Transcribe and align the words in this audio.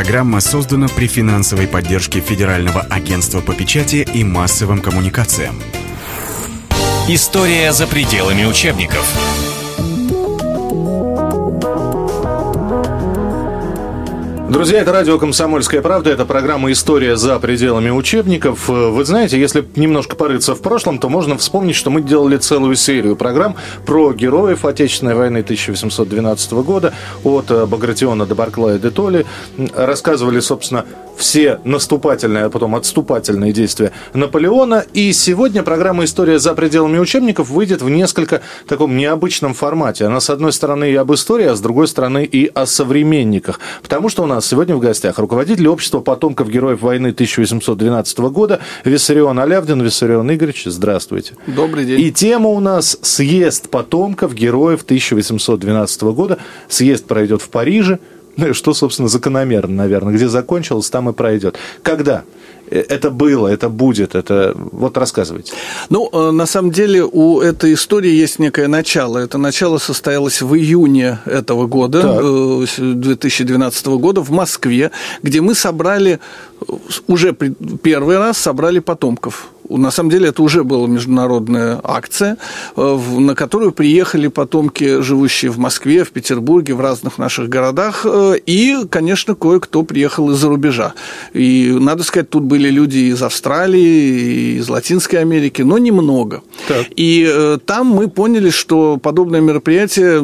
Программа 0.00 0.40
создана 0.40 0.88
при 0.88 1.06
финансовой 1.06 1.66
поддержке 1.66 2.20
Федерального 2.20 2.80
агентства 2.80 3.42
по 3.42 3.52
печати 3.52 4.08
и 4.14 4.24
массовым 4.24 4.80
коммуникациям. 4.80 5.60
История 7.06 7.70
за 7.74 7.86
пределами 7.86 8.46
учебников. 8.46 9.49
Друзья, 14.50 14.80
это 14.80 14.90
радио 14.90 15.16
«Комсомольская 15.16 15.80
правда», 15.80 16.10
это 16.10 16.24
программа 16.24 16.72
«История 16.72 17.16
за 17.16 17.38
пределами 17.38 17.90
учебников». 17.90 18.68
Вы 18.68 19.04
знаете, 19.04 19.38
если 19.38 19.64
немножко 19.76 20.16
порыться 20.16 20.56
в 20.56 20.60
прошлом, 20.60 20.98
то 20.98 21.08
можно 21.08 21.38
вспомнить, 21.38 21.76
что 21.76 21.88
мы 21.90 22.02
делали 22.02 22.36
целую 22.36 22.74
серию 22.74 23.14
программ 23.14 23.54
про 23.86 24.12
героев 24.12 24.64
Отечественной 24.64 25.14
войны 25.14 25.38
1812 25.38 26.52
года, 26.64 26.92
от 27.22 27.68
Багратиона 27.68 28.26
до 28.26 28.34
Барклая 28.34 28.80
де 28.80 28.90
Толли. 28.90 29.24
Рассказывали, 29.72 30.40
собственно, 30.40 30.84
все 31.16 31.60
наступательные, 31.64 32.46
а 32.46 32.50
потом 32.50 32.74
отступательные 32.74 33.52
действия 33.52 33.92
Наполеона. 34.14 34.84
И 34.94 35.12
сегодня 35.12 35.62
программа 35.62 36.06
«История 36.06 36.40
за 36.40 36.54
пределами 36.54 36.98
учебников» 36.98 37.50
выйдет 37.50 37.82
в 37.82 37.88
несколько 37.88 38.40
таком 38.66 38.96
необычном 38.96 39.54
формате. 39.54 40.06
Она, 40.06 40.18
с 40.18 40.28
одной 40.28 40.52
стороны, 40.52 40.90
и 40.90 40.94
об 40.96 41.12
истории, 41.12 41.46
а 41.46 41.54
с 41.54 41.60
другой 41.60 41.86
стороны, 41.86 42.24
и 42.24 42.50
о 42.52 42.66
современниках. 42.66 43.60
Потому 43.82 44.08
что 44.08 44.24
у 44.24 44.26
нас 44.26 44.39
сегодня 44.46 44.76
в 44.76 44.80
гостях 44.80 45.18
руководитель 45.18 45.68
общества 45.68 46.00
потомков 46.00 46.48
героев 46.48 46.82
войны 46.82 47.08
1812 47.08 48.18
года 48.18 48.60
Виссарион 48.84 49.38
Алявдин. 49.38 49.80
Виссарион 49.82 50.32
Игоревич, 50.32 50.64
здравствуйте. 50.66 51.34
Добрый 51.46 51.84
день. 51.84 52.00
И 52.00 52.12
тема 52.12 52.48
у 52.48 52.60
нас 52.60 52.98
«Съезд 53.02 53.68
потомков 53.70 54.34
героев 54.34 54.82
1812 54.82 56.02
года». 56.02 56.38
Съезд 56.68 57.06
пройдет 57.06 57.42
в 57.42 57.48
Париже. 57.48 57.98
Ну, 58.36 58.54
что, 58.54 58.74
собственно, 58.74 59.08
закономерно, 59.08 59.74
наверное. 59.74 60.14
Где 60.14 60.28
закончилось, 60.28 60.88
там 60.90 61.10
и 61.10 61.12
пройдет. 61.12 61.56
Когда? 61.82 62.24
Это 62.70 63.10
было, 63.10 63.48
это 63.48 63.68
будет, 63.68 64.14
это... 64.14 64.54
Вот 64.56 64.96
рассказывайте. 64.96 65.52
Ну, 65.88 66.08
э, 66.12 66.30
на 66.30 66.46
самом 66.46 66.70
деле 66.70 67.04
у 67.04 67.40
этой 67.40 67.74
истории 67.74 68.10
есть 68.10 68.38
некое 68.38 68.68
начало. 68.68 69.18
Это 69.18 69.38
начало 69.38 69.78
состоялось 69.78 70.42
в 70.42 70.54
июне 70.54 71.18
этого 71.26 71.66
года, 71.66 72.02
так. 72.02 72.78
2012 72.78 73.86
э, 73.86 73.90
года, 73.96 74.20
в 74.20 74.30
Москве, 74.30 74.90
где 75.22 75.40
мы 75.40 75.54
собрали, 75.54 76.20
уже 77.08 77.32
первый 77.32 78.18
раз 78.18 78.38
собрали 78.38 78.78
потомков 78.78 79.50
на 79.78 79.90
самом 79.90 80.10
деле 80.10 80.28
это 80.28 80.42
уже 80.42 80.64
была 80.64 80.86
международная 80.86 81.80
акция, 81.82 82.36
э, 82.76 82.98
на 83.18 83.34
которую 83.34 83.72
приехали 83.72 84.28
потомки, 84.28 85.00
живущие 85.00 85.50
в 85.50 85.58
Москве, 85.58 86.04
в 86.04 86.10
Петербурге, 86.10 86.74
в 86.74 86.80
разных 86.80 87.18
наших 87.18 87.48
городах, 87.48 88.04
э, 88.04 88.34
и, 88.46 88.76
конечно, 88.90 89.34
кое-кто 89.34 89.82
приехал 89.82 90.30
из-за 90.30 90.48
рубежа. 90.48 90.94
И, 91.32 91.76
надо 91.80 92.02
сказать, 92.02 92.30
тут 92.30 92.44
были 92.44 92.70
люди 92.70 93.10
из 93.10 93.22
Австралии, 93.22 94.58
из 94.58 94.68
Латинской 94.68 95.20
Америки, 95.20 95.62
но 95.62 95.78
немного. 95.78 96.42
Так. 96.68 96.86
И 96.96 97.26
э, 97.28 97.58
там 97.64 97.86
мы 97.86 98.08
поняли, 98.08 98.50
что 98.50 98.96
подобное 98.96 99.40
мероприятие 99.40 100.20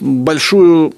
большую 0.00 0.94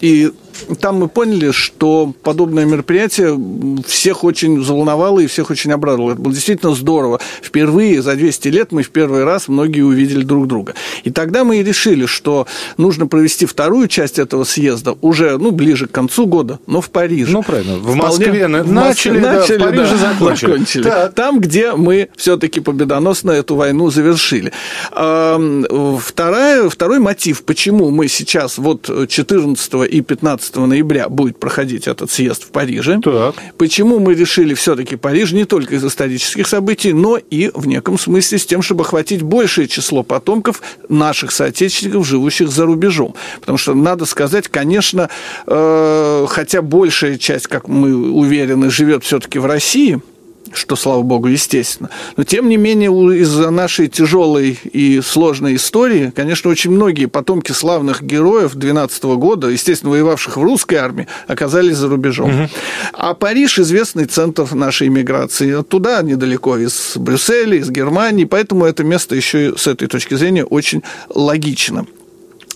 и 0.00 0.32
там 0.80 0.96
мы 0.96 1.08
поняли, 1.08 1.50
что 1.50 2.12
подобное 2.22 2.64
мероприятие 2.64 3.38
всех 3.86 4.24
очень 4.24 4.60
взволновало 4.60 5.20
и 5.20 5.26
всех 5.26 5.50
очень 5.50 5.72
обрадовало. 5.72 6.12
Это 6.12 6.20
было 6.20 6.34
действительно 6.34 6.74
здорово. 6.74 7.20
Впервые 7.42 8.02
за 8.02 8.14
200 8.14 8.48
лет 8.48 8.72
мы 8.72 8.82
в 8.82 8.90
первый 8.90 9.24
раз 9.24 9.48
многие 9.48 9.82
увидели 9.82 10.22
друг 10.22 10.46
друга. 10.46 10.74
И 11.04 11.10
тогда 11.10 11.44
мы 11.44 11.58
и 11.58 11.62
решили, 11.62 12.06
что 12.06 12.46
нужно 12.76 13.06
провести 13.06 13.46
вторую 13.46 13.88
часть 13.88 14.18
этого 14.18 14.44
съезда 14.44 14.96
уже 15.00 15.38
ну, 15.38 15.50
ближе 15.50 15.86
к 15.86 15.90
концу 15.90 16.26
года, 16.26 16.58
но 16.66 16.80
в 16.80 16.90
Париже. 16.90 17.32
Ну, 17.32 17.42
правильно. 17.42 17.76
В 17.76 17.94
Москве 17.94 18.26
Вполне... 18.26 18.48
начали, 18.48 19.18
начали, 19.18 19.20
да, 19.20 19.42
в 19.42 19.48
Париже 19.48 19.96
да, 19.96 20.12
закончили. 20.12 20.50
закончили. 20.50 20.82
Да. 20.82 21.08
Там, 21.10 21.40
где 21.40 21.72
мы 21.72 22.08
все-таки 22.16 22.60
победоносно 22.60 23.30
эту 23.30 23.56
войну 23.56 23.90
завершили. 23.90 24.52
Вторая, 24.90 26.68
второй 26.68 26.98
мотив, 26.98 27.42
почему 27.44 27.90
мы 27.90 28.08
сейчас 28.08 28.58
вот 28.58 28.90
14 29.08 29.74
и 29.90 30.00
15 30.00 30.47
15 30.48 30.56
ноября 30.56 31.08
будет 31.08 31.38
проходить 31.38 31.86
этот 31.86 32.10
съезд 32.10 32.44
в 32.44 32.50
Париже. 32.50 33.00
Так. 33.02 33.34
Почему 33.56 33.98
мы 33.98 34.14
решили 34.14 34.54
все-таки 34.54 34.96
Париж 34.96 35.32
не 35.32 35.44
только 35.44 35.76
из 35.76 35.84
исторических 35.84 36.46
событий, 36.46 36.92
но 36.92 37.18
и 37.18 37.50
в 37.54 37.66
неком 37.66 37.98
смысле 37.98 38.38
с 38.38 38.46
тем, 38.46 38.62
чтобы 38.62 38.82
охватить 38.84 39.22
большее 39.22 39.68
число 39.68 40.02
потомков 40.02 40.62
наших 40.88 41.32
соотечественников, 41.32 42.06
живущих 42.06 42.48
за 42.48 42.66
рубежом. 42.66 43.14
Потому 43.40 43.58
что, 43.58 43.74
надо 43.74 44.06
сказать, 44.06 44.48
конечно, 44.48 45.10
э, 45.46 46.26
хотя 46.28 46.62
большая 46.62 47.18
часть, 47.18 47.46
как 47.46 47.68
мы 47.68 47.94
уверены, 48.12 48.70
живет 48.70 49.04
все-таки 49.04 49.38
в 49.38 49.46
России– 49.46 50.00
что, 50.52 50.76
слава 50.76 51.02
богу, 51.02 51.28
естественно. 51.28 51.90
Но, 52.16 52.24
тем 52.24 52.48
не 52.48 52.56
менее, 52.56 52.90
из-за 53.20 53.50
нашей 53.50 53.88
тяжелой 53.88 54.58
и 54.72 55.00
сложной 55.00 55.56
истории, 55.56 56.12
конечно, 56.14 56.50
очень 56.50 56.70
многие 56.70 57.06
потомки 57.06 57.52
славных 57.52 58.02
героев 58.02 58.54
12 58.54 59.02
года, 59.04 59.48
естественно, 59.48 59.90
воевавших 59.90 60.36
в 60.36 60.42
русской 60.42 60.76
армии, 60.76 61.06
оказались 61.26 61.76
за 61.76 61.88
рубежом. 61.88 62.30
Угу. 62.30 62.48
А 62.94 63.14
Париж– 63.14 63.58
известный 63.60 64.06
центр 64.06 64.54
нашей 64.54 64.88
иммиграции. 64.88 65.62
Туда 65.62 66.02
недалеко 66.02 66.56
из 66.56 66.92
Брюсселя, 66.96 67.56
из 67.56 67.70
Германии, 67.70 68.24
поэтому 68.24 68.64
это 68.64 68.84
место 68.84 69.14
еще 69.14 69.56
с 69.56 69.66
этой 69.66 69.88
точки 69.88 70.14
зрения 70.14 70.44
очень 70.44 70.82
логично. 71.08 71.86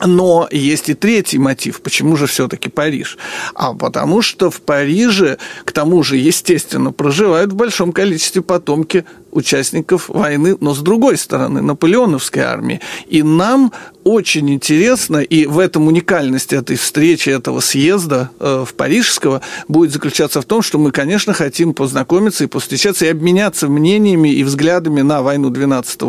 Но 0.05 0.49
есть 0.51 0.89
и 0.89 0.95
третий 0.95 1.39
мотив. 1.39 1.81
Почему 1.81 2.17
же 2.17 2.27
все-таки 2.27 2.69
Париж? 2.69 3.19
А 3.55 3.73
потому 3.73 4.23
что 4.23 4.51
в 4.51 4.61
Париже, 4.61 5.39
к 5.65 5.73
тому 5.73 6.03
же, 6.03 6.17
естественно, 6.17 6.93
проживают 6.93 7.53
в 7.53 7.57
большом 7.57 7.93
количестве 7.93 8.43
потомки 8.43 9.05
участников 9.31 10.09
войны, 10.09 10.57
но 10.61 10.75
с 10.75 10.81
другой 10.81 11.17
стороны, 11.17 11.63
наполеоновской 11.63 12.43
армии. 12.43 12.81
И 13.09 13.23
нам 13.23 13.73
очень 14.05 14.51
интересно, 14.51 15.19
и 15.19 15.47
в 15.47 15.59
этом 15.59 15.87
уникальность 15.87 16.53
этой 16.53 16.77
встречи, 16.77 17.31
этого 17.31 17.61
съезда 17.61 18.31
э, 18.41 18.65
в 18.69 18.75
Парижского 18.75 19.41
будет 19.69 19.93
заключаться 19.93 20.43
в 20.43 20.45
том, 20.45 20.61
что 20.61 20.79
мы, 20.79 20.91
конечно, 20.91 21.33
хотим 21.33 21.73
познакомиться 21.73 22.45
и 22.45 22.49
повстречаться 22.49 23.07
и 23.07 23.09
обменяться 23.09 23.69
мнениями 23.69 24.29
и 24.29 24.45
взглядами 24.45 25.01
на 25.01 25.23
войну 25.23 25.51
12 25.51 26.03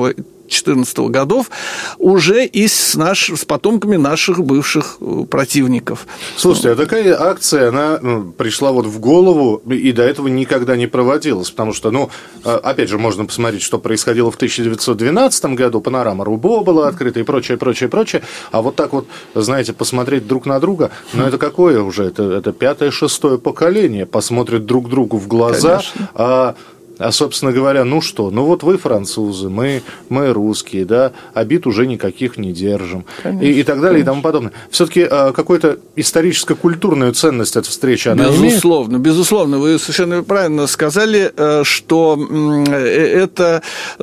2014 0.43 0.97
годов 1.09 1.49
уже 1.97 2.45
и 2.45 2.67
с, 2.67 2.95
наш, 2.95 3.29
с 3.29 3.45
потомками 3.45 3.95
наших 3.95 4.43
бывших 4.43 4.97
э, 4.99 5.25
противников. 5.29 6.05
Слушайте, 6.37 6.71
а 6.71 6.75
такая 6.75 7.19
акция, 7.19 7.69
она 7.69 7.99
ну, 8.01 8.31
пришла 8.31 8.71
вот 8.71 8.85
в 8.85 8.99
голову 8.99 9.61
и 9.71 9.91
до 9.91 10.03
этого 10.03 10.27
никогда 10.27 10.75
не 10.75 10.87
проводилась, 10.87 11.49
потому 11.49 11.73
что, 11.73 11.91
ну, 11.91 12.09
а, 12.43 12.57
опять 12.57 12.89
же, 12.89 12.97
можно 12.97 13.25
посмотреть, 13.25 13.61
что 13.61 13.79
происходило 13.79 14.31
в 14.31 14.35
1912 14.35 15.45
году, 15.45 15.81
панорама 15.81 16.25
Рубо 16.25 16.63
была 16.63 16.87
открыта 16.87 17.19
и 17.19 17.23
прочее, 17.23 17.57
прочее, 17.57 17.89
прочее, 17.89 18.21
а 18.51 18.61
вот 18.61 18.75
так 18.75 18.93
вот, 18.93 19.07
знаете, 19.33 19.73
посмотреть 19.73 20.27
друг 20.27 20.45
на 20.45 20.59
друга, 20.59 20.91
ну, 21.13 21.25
это 21.25 21.37
какое 21.37 21.81
уже, 21.81 22.05
это, 22.05 22.23
это 22.23 22.51
пятое, 22.51 22.91
шестое 22.91 23.37
поколение, 23.37 24.05
посмотрит 24.05 24.65
друг 24.65 24.89
другу 24.89 25.17
в 25.17 25.27
глаза, 25.27 25.77
Конечно. 25.77 26.09
а 26.13 26.55
а, 26.99 27.11
собственно 27.11 27.51
говоря, 27.51 27.83
ну 27.83 28.01
что, 28.01 28.29
ну 28.29 28.45
вот 28.45 28.63
вы 28.63 28.77
французы, 28.77 29.49
мы, 29.49 29.81
мы 30.09 30.31
русские, 30.31 30.85
да, 30.85 31.13
обид 31.33 31.65
уже 31.65 31.87
никаких 31.87 32.37
не 32.37 32.53
держим. 32.53 33.05
Конечно, 33.21 33.45
и, 33.45 33.59
и 33.59 33.63
так 33.63 33.77
далее, 33.77 34.03
конечно. 34.03 34.03
и 34.03 34.05
тому 34.05 34.21
подобное. 34.21 34.51
Все-таки 34.69 35.07
а, 35.09 35.31
какую-то 35.31 35.79
историческо-культурную 35.95 37.13
ценность 37.13 37.55
эта 37.55 37.69
встреча 37.69 38.11
она 38.11 38.25
Безусловно, 38.25 38.93
имеет? 38.93 39.03
безусловно. 39.03 39.57
Вы 39.57 39.79
совершенно 39.79 40.23
правильно 40.23 40.67
сказали, 40.67 41.31
э, 41.35 41.63
что 41.63 42.17
э, 42.17 42.75
это 42.75 43.61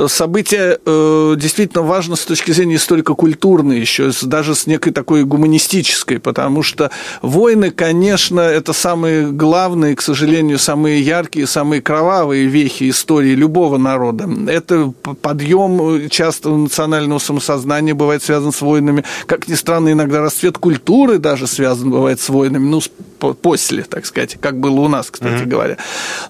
событие 0.08 0.78
э, 0.84 1.34
действительно 1.36 1.82
важно 1.82 2.16
с 2.16 2.24
точки 2.24 2.50
зрения 2.52 2.76
историко-культурной 2.76 3.78
еще, 3.78 4.10
даже 4.22 4.54
с 4.54 4.66
некой 4.66 4.92
такой 4.92 5.24
гуманистической, 5.24 6.18
потому 6.18 6.62
что 6.62 6.90
войны, 7.22 7.70
конечно, 7.70 8.40
это 8.40 8.72
самые 8.72 9.30
главные, 9.30 9.96
к 9.96 10.02
сожалению, 10.02 10.58
самые 10.58 11.00
яркие, 11.00 11.46
самые 11.46 11.82
кровавые 11.82 12.46
вехи 12.46 12.79
эпохи 12.80 12.90
истории 12.90 13.34
любого 13.34 13.78
народа. 13.78 14.28
Это 14.48 14.92
подъем 15.22 16.08
часто 16.08 16.50
национального 16.50 17.18
самосознания 17.18 17.94
бывает 17.94 18.22
связан 18.22 18.52
с 18.52 18.60
войнами. 18.60 19.04
Как 19.26 19.48
ни 19.48 19.54
странно, 19.54 19.92
иногда 19.92 20.20
расцвет 20.20 20.58
культуры 20.58 21.18
даже 21.18 21.46
связан 21.46 21.90
бывает 21.90 22.20
с 22.20 22.28
войнами. 22.28 22.68
Ну, 22.68 22.80
после, 23.20 23.82
так 23.82 24.06
сказать, 24.06 24.38
как 24.40 24.58
было 24.58 24.80
у 24.80 24.88
нас, 24.88 25.10
кстати 25.10 25.42
mm-hmm. 25.42 25.46
говоря. 25.46 25.76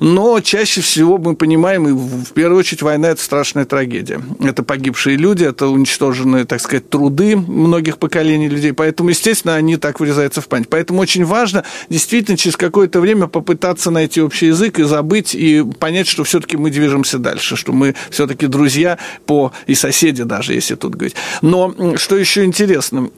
Но 0.00 0.40
чаще 0.40 0.80
всего 0.80 1.18
мы 1.18 1.36
понимаем, 1.36 1.88
и 1.88 1.92
в 1.92 2.32
первую 2.32 2.58
очередь 2.58 2.82
война– 2.82 3.08
это 3.10 3.22
страшная 3.22 3.64
трагедия. 3.64 4.20
Это 4.40 4.62
погибшие 4.62 5.16
люди, 5.16 5.44
это 5.44 5.68
уничтоженные, 5.68 6.44
так 6.44 6.60
сказать, 6.60 6.88
труды 6.90 7.36
многих 7.36 7.98
поколений 7.98 8.48
людей. 8.48 8.72
Поэтому, 8.72 9.10
естественно, 9.10 9.54
они 9.54 9.76
так 9.76 10.00
вырезаются 10.00 10.40
в 10.40 10.48
память. 10.48 10.68
Поэтому 10.68 11.00
очень 11.00 11.24
важно 11.24 11.64
действительно 11.88 12.36
через 12.36 12.56
какое-то 12.56 13.00
время 13.00 13.28
попытаться 13.28 13.90
найти 13.90 14.20
общий 14.20 14.46
язык 14.46 14.78
и 14.78 14.82
забыть, 14.82 15.34
и 15.34 15.64
понять, 15.78 16.08
что 16.08 16.24
все-таки 16.40 16.56
мы 16.56 16.70
движемся 16.70 17.18
дальше, 17.18 17.56
что 17.56 17.72
мы 17.72 17.94
все-таки 18.10 18.46
друзья 18.46 18.98
по 19.26 19.52
и 19.66 19.74
соседи 19.74 20.22
даже, 20.22 20.54
если 20.54 20.74
тут 20.74 20.94
говорить. 20.94 21.16
Но 21.42 21.96
что 21.96 22.16
еще 22.16 22.44
интересно, 22.44 23.10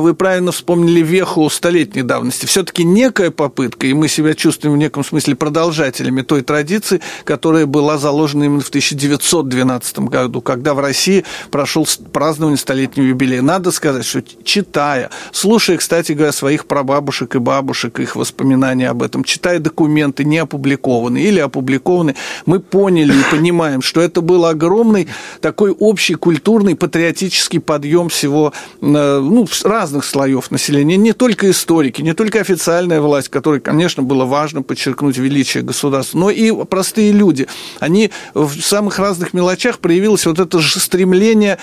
вы 0.00 0.14
правильно 0.14 0.52
вспомнили 0.52 1.00
веху 1.00 1.48
столетней 1.50 2.02
давности. 2.02 2.46
Все-таки 2.46 2.84
некая 2.84 3.30
попытка, 3.30 3.86
и 3.86 3.92
мы 3.92 4.08
себя 4.08 4.34
чувствуем 4.34 4.74
в 4.74 4.78
неком 4.78 5.04
смысле 5.04 5.34
продолжателями 5.36 6.22
той 6.22 6.42
традиции, 6.42 7.00
которая 7.24 7.66
была 7.66 7.98
заложена 7.98 8.44
именно 8.44 8.62
в 8.62 8.68
1912 8.68 9.98
году, 10.00 10.40
когда 10.40 10.74
в 10.74 10.80
России 10.80 11.24
прошел 11.50 11.86
празднование 12.12 12.58
столетнего 12.58 13.06
юбилея. 13.06 13.42
Надо 13.42 13.70
сказать, 13.70 14.04
что 14.04 14.22
читая, 14.44 15.10
слушая, 15.32 15.76
кстати 15.76 16.12
говоря, 16.12 16.32
своих 16.32 16.66
прабабушек 16.66 17.34
и 17.34 17.38
бабушек, 17.38 18.00
их 18.00 18.16
воспоминания 18.16 18.88
об 18.88 19.02
этом, 19.02 19.24
читая 19.24 19.58
документы 19.58 20.24
не 20.24 20.38
опубликованные 20.38 21.24
или 21.24 21.40
опубликованные, 21.40 22.16
мы 22.46 22.60
поняли 22.60 23.12
и 23.12 23.30
понимаем, 23.30 23.82
что 23.82 24.00
это 24.00 24.20
был 24.20 24.46
огромный 24.46 25.08
такой 25.40 25.70
общий 25.70 26.14
культурный 26.14 26.76
патриотический 26.76 27.60
подъем 27.60 28.08
всего, 28.08 28.52
э, 28.80 29.18
ну, 29.20 29.46
разных 29.64 29.81
слоев 29.86 30.50
населения, 30.50 30.96
не 30.96 31.12
только 31.12 31.50
историки, 31.50 32.02
не 32.02 32.14
только 32.14 32.40
официальная 32.40 33.00
власть, 33.00 33.28
которой, 33.28 33.60
конечно, 33.60 34.02
было 34.02 34.24
важно 34.24 34.62
подчеркнуть 34.62 35.16
величие 35.16 35.62
государства, 35.62 36.18
но 36.18 36.30
и 36.30 36.52
простые 36.64 37.12
люди. 37.12 37.46
Они 37.80 38.10
в 38.34 38.60
самых 38.60 38.98
разных 38.98 39.32
мелочах 39.32 39.78
проявилось 39.78 40.26
вот 40.26 40.38
это 40.38 40.58
же 40.58 40.80
стремление 40.80 41.58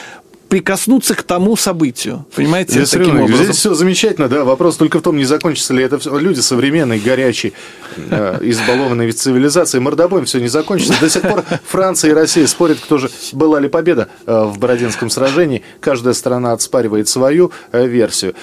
прикоснуться 0.49 1.15
к 1.15 1.23
тому 1.23 1.55
событию. 1.55 2.25
Понимаете, 2.35 2.73
здесь, 2.73 2.89
таким 2.89 3.21
образом. 3.21 3.45
Здесь 3.45 3.57
все 3.57 3.73
замечательно, 3.75 4.27
да. 4.27 4.43
Вопрос 4.43 4.77
только 4.77 4.99
в 4.99 5.01
том, 5.01 5.15
не 5.15 5.23
закончится 5.23 5.73
ли 5.73 5.83
это 5.83 5.99
все. 5.99 6.17
Люди 6.17 6.39
современные, 6.39 6.99
горячие, 6.99 7.53
э, 7.95 8.39
избалованные 8.41 9.05
ведь 9.05 9.19
цивилизацией. 9.19 9.81
Мордобоем 9.81 10.25
все 10.25 10.39
не 10.39 10.47
закончится. 10.47 10.99
До 10.99 11.09
сих 11.09 11.21
пор 11.21 11.43
Франция 11.67 12.11
и 12.11 12.13
Россия 12.13 12.47
спорят, 12.47 12.79
кто 12.79 12.97
же 12.97 13.09
была 13.31 13.59
ли 13.59 13.69
победа 13.69 14.09
э, 14.25 14.43
в 14.45 14.57
Бородинском 14.57 15.09
сражении. 15.09 15.61
Каждая 15.79 16.15
страна 16.15 16.53
отспаривает 16.53 17.07
свою 17.07 17.51
э, 17.71 17.87
версию. 17.87 18.33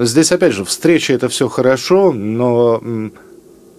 Здесь, 0.00 0.32
опять 0.32 0.52
же, 0.52 0.64
встреча 0.64 1.12
это 1.12 1.28
все 1.28 1.48
хорошо, 1.48 2.12
но 2.12 2.80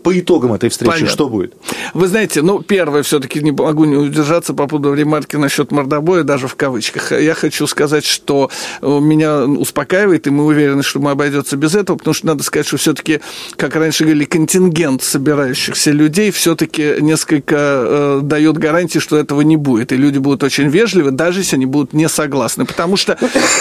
по 0.05 0.19
итогам 0.19 0.53
этой 0.53 0.69
встречи 0.69 0.91
Понятно. 0.91 1.09
что 1.09 1.29
будет? 1.29 1.55
Вы 1.95 2.07
знаете, 2.07 2.43
ну, 2.43 2.61
первое, 2.61 3.01
все-таки 3.01 3.41
не 3.41 3.49
могу 3.49 3.85
не 3.85 3.95
удержаться 3.95 4.53
по 4.53 4.67
поводу 4.67 4.93
ремарки 4.93 5.35
насчет 5.35 5.71
мордобоя, 5.71 6.21
даже 6.21 6.47
в 6.47 6.53
кавычках. 6.53 7.11
Я 7.11 7.33
хочу 7.33 7.65
сказать, 7.65 8.05
что 8.05 8.51
меня 8.83 9.45
успокаивает, 9.45 10.27
и 10.27 10.29
мы 10.29 10.45
уверены, 10.45 10.83
что 10.83 10.99
мы 10.99 11.09
обойдется 11.09 11.57
без 11.57 11.73
этого, 11.73 11.97
потому 11.97 12.13
что 12.13 12.27
надо 12.27 12.43
сказать, 12.43 12.67
что 12.67 12.77
все-таки, 12.77 13.19
как 13.55 13.75
раньше 13.75 14.03
говорили, 14.03 14.25
контингент 14.25 15.01
собирающихся 15.01 15.89
людей 15.89 16.29
все-таки 16.29 16.97
несколько 16.99 17.55
э, 17.57 18.19
дает 18.21 18.59
гарантии, 18.59 18.99
что 18.99 19.17
этого 19.17 19.41
не 19.41 19.57
будет. 19.57 19.91
И 19.91 19.97
люди 19.97 20.19
будут 20.19 20.43
очень 20.43 20.67
вежливы, 20.67 21.09
даже 21.09 21.39
если 21.39 21.55
они 21.55 21.65
будут 21.65 21.93
не 21.93 22.07
согласны. 22.09 22.67
Потому 22.67 22.95
что 22.95 23.17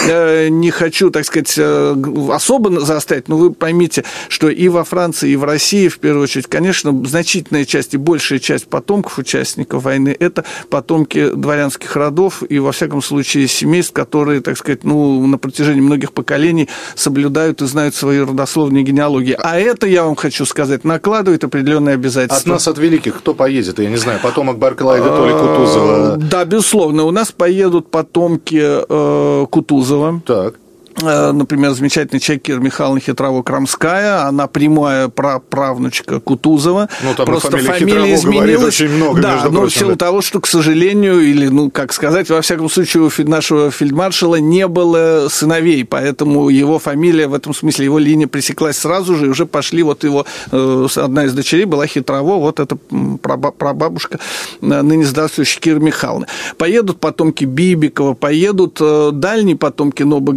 э, 0.07 0.49
не 0.49 0.69
хочу, 0.69 1.09
так 1.09 1.25
сказать, 1.25 1.55
э, 1.57 1.95
особо 2.31 2.79
заострять, 2.81 3.29
но 3.29 3.37
вы 3.37 3.51
поймите, 3.51 4.03
что 4.29 4.47
и 4.47 4.67
во 4.67 4.83
Франции, 4.83 5.31
и 5.31 5.35
в 5.35 5.43
России, 5.43 5.87
в 5.87 5.97
первую 5.97 6.21
очередь, 6.25 6.34
очередь, 6.35 6.47
конечно, 6.47 7.05
значительная 7.05 7.65
часть 7.65 7.93
и 7.93 7.97
большая 7.97 8.39
часть 8.39 8.67
потомков 8.67 9.17
участников 9.17 9.83
войны– 9.83 10.15
это 10.19 10.43
потомки 10.69 11.29
дворянских 11.29 11.95
родов 11.95 12.43
и, 12.47 12.59
во 12.59 12.71
всяком 12.71 13.01
случае, 13.01 13.47
семейств, 13.47 13.93
которые, 13.93 14.41
так 14.41 14.57
сказать, 14.57 14.83
ну, 14.83 15.25
на 15.25 15.37
протяжении 15.37 15.81
многих 15.81 16.11
поколений 16.11 16.67
соблюдают 16.95 17.61
и 17.61 17.67
знают 17.67 17.95
свои 17.95 18.19
родословные 18.19 18.83
генеалогии. 18.83 19.37
А 19.41 19.57
это, 19.57 19.87
я 19.87 20.03
вам 20.03 20.15
хочу 20.15 20.45
сказать, 20.45 20.83
накладывает 20.83 21.43
определенные 21.43 21.95
обязательства. 21.95 22.53
От 22.53 22.59
нас, 22.59 22.67
от 22.67 22.77
великих, 22.77 23.17
кто 23.17 23.33
поедет? 23.33 23.79
Я 23.79 23.89
не 23.89 23.97
знаю, 23.97 24.19
потомок 24.21 24.57
Барклая 24.57 25.01
или 25.01 25.31
Кутузова? 25.31 26.17
Да, 26.17 26.45
безусловно. 26.45 27.03
У 27.03 27.11
нас 27.11 27.31
поедут 27.31 27.89
потомки 27.89 28.61
э, 28.61 29.45
Кутузова. 29.49 30.21
Так. 30.25 30.55
Э, 31.01 31.31
например, 31.31 31.71
замечательный 31.71 32.19
человек 32.19 32.43
Кира 32.43 32.59
Михайловна 32.59 32.99
Хитрово-Крамская, 32.99 34.27
она 34.27 34.47
прямая 34.47 35.09
правнучка 35.09 36.19
Кутузова. 36.19 36.87
Ну, 37.03 37.13
там 37.15 37.25
Просто 37.25 37.51
фамилия, 37.51 37.73
фамилия 37.73 38.15
изменилась. 38.15 38.63
очень 38.63 38.89
много, 38.95 39.21
да, 39.21 39.41
но 39.45 39.61
прочим, 39.61 39.67
в 39.67 39.79
силу 39.79 39.91
да. 39.91 39.97
того, 39.97 40.21
что, 40.21 40.39
к 40.39 40.47
сожалению, 40.47 41.19
или, 41.19 41.47
ну, 41.47 41.69
как 41.69 41.91
сказать, 41.91 42.29
во 42.29 42.41
всяком 42.41 42.69
случае, 42.69 43.03
у 43.03 43.29
нашего 43.29 43.71
фельдмаршала 43.71 44.37
не 44.37 44.67
было 44.67 45.27
сыновей, 45.29 45.83
поэтому 45.83 46.47
его 46.49 46.79
фамилия, 46.79 47.27
в 47.27 47.33
этом 47.33 47.53
смысле, 47.53 47.85
его 47.85 47.99
линия 47.99 48.27
пресеклась 48.27 48.77
сразу 48.77 49.15
же, 49.15 49.25
и 49.25 49.29
уже 49.29 49.45
пошли 49.45 49.83
вот 49.83 50.03
его, 50.05 50.25
э, 50.51 50.87
одна 50.95 51.25
из 51.25 51.33
дочерей 51.33 51.65
была 51.65 51.87
Хитрово, 51.87 52.37
вот 52.37 52.59
это 52.61 52.77
прабабушка, 53.21 54.19
э, 54.61 54.81
ныне 54.81 55.05
здравствующая 55.05 55.59
Кира 55.59 55.79
Михайловна. 55.79 56.27
Поедут 56.57 57.01
потомки 57.01 57.43
Бибикова, 57.43 58.13
поедут 58.13 58.79
дальние 59.19 59.57
потомки 59.57 60.03
Ноба 60.03 60.31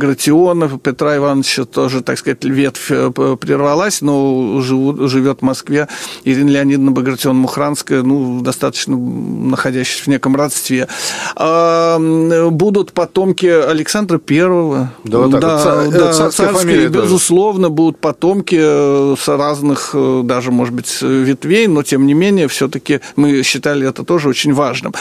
Леонов, 0.49 0.81
Петра 0.81 1.17
Ивановича 1.17 1.65
тоже, 1.65 2.03
так 2.03 2.19
сказать, 2.19 2.45
ветвь 2.45 2.91
э, 2.91 3.11
прервалась, 3.41 4.01
но 4.01 4.61
живут, 4.61 5.11
живет 5.11 5.41
в 5.41 5.43
Москве 5.43 5.89
Ирина 6.25 6.49
Леонидовна 6.51 6.91
Багратион-Мухранская, 6.93 8.03
ну, 8.03 8.41
достаточно 8.41 8.97
находящаяся 8.97 10.05
в 10.05 10.07
неком 10.09 10.37
родстве. 10.37 10.89
А, 11.37 11.99
будут 12.51 12.93
потомки 12.93 13.47
Александра 13.47 14.19
Первого. 14.19 14.93
Да, 15.05 15.19
вот 15.19 15.33
так 15.33 15.41
да, 15.41 15.83
вот. 15.85 15.95
да, 15.95 16.13
царская 16.13 16.53
фамилия 16.53 16.89
безусловно, 16.89 17.69
будут 17.71 17.99
потомки 17.99 18.59
э, 18.59 19.15
с 19.19 19.29
разных, 19.29 19.91
э, 19.93 20.23
даже, 20.25 20.51
может 20.51 20.75
быть, 20.75 21.03
ветвей, 21.03 21.67
но, 21.67 21.83
тем 21.83 22.07
не 22.07 22.15
менее, 22.15 22.49
все-таки 22.49 23.01
мы 23.17 23.43
считали 23.43 23.87
это 23.87 24.05
тоже 24.05 24.29
очень 24.29 24.53
важным. 24.53 24.95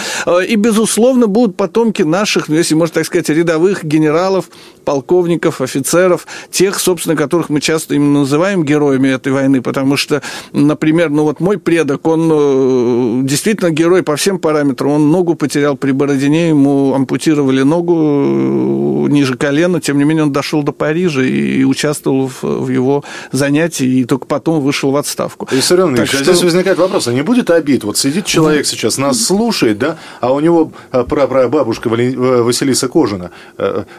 И, 0.47 0.55
безусловно, 0.55 1.27
будут 1.27 1.55
потомки 1.55 2.01
наших, 2.01 2.49
ну, 2.49 2.55
если 2.55 2.75
можно 2.75 2.95
так 2.95 3.05
сказать, 3.05 3.29
рядовых 3.29 3.83
генералов, 3.83 4.49
полковников, 4.87 5.36
офицеров, 5.45 6.27
тех, 6.51 6.79
собственно, 6.79 7.15
которых 7.15 7.49
мы 7.49 7.61
часто 7.61 7.95
именно 7.95 8.19
называем 8.19 8.63
героями 8.63 9.09
этой 9.09 9.31
войны, 9.31 9.61
потому 9.61 9.97
что, 9.97 10.21
например, 10.53 11.09
ну 11.09 11.23
вот 11.23 11.39
мой 11.39 11.57
предок, 11.57 12.07
он 12.07 12.29
э, 12.31 13.27
действительно 13.27 13.69
герой 13.69 14.03
по 14.03 14.15
всем 14.15 14.39
параметрам, 14.39 14.91
он 14.91 15.11
ногу 15.11 15.35
потерял 15.35 15.75
при 15.75 15.91
Бородине, 15.91 16.49
ему 16.49 16.93
ампутировали 16.93 17.63
ногу 17.63 19.05
э, 19.05 19.11
ниже 19.11 19.35
колена, 19.35 19.81
тем 19.81 19.97
не 19.97 20.03
менее 20.03 20.23
он 20.23 20.31
дошел 20.31 20.63
до 20.63 20.71
Парижа 20.71 21.23
и 21.23 21.63
участвовал 21.63 22.27
в, 22.27 22.43
в 22.43 22.69
его 22.69 23.03
занятии, 23.31 23.87
и 23.87 24.05
только 24.05 24.25
потом 24.25 24.61
вышел 24.61 24.91
в 24.91 24.95
отставку. 24.95 25.47
Виссарион 25.51 25.95
Ильич, 25.95 26.13
а 26.13 26.17
что... 26.17 26.23
здесь 26.23 26.43
возникает 26.43 26.77
вопрос, 26.77 27.07
а 27.07 27.13
не 27.13 27.21
будет 27.21 27.49
обид? 27.49 27.83
Вот 27.83 27.97
сидит 27.97 28.25
человек 28.25 28.65
сейчас, 28.65 28.97
нас 28.97 29.23
слушает, 29.23 29.77
да, 29.77 29.97
а 30.21 30.33
у 30.33 30.39
него 30.39 30.71
э, 30.91 31.03
прабабушка 31.03 31.89
Василиса 31.89 32.87
Кожина 32.87 33.31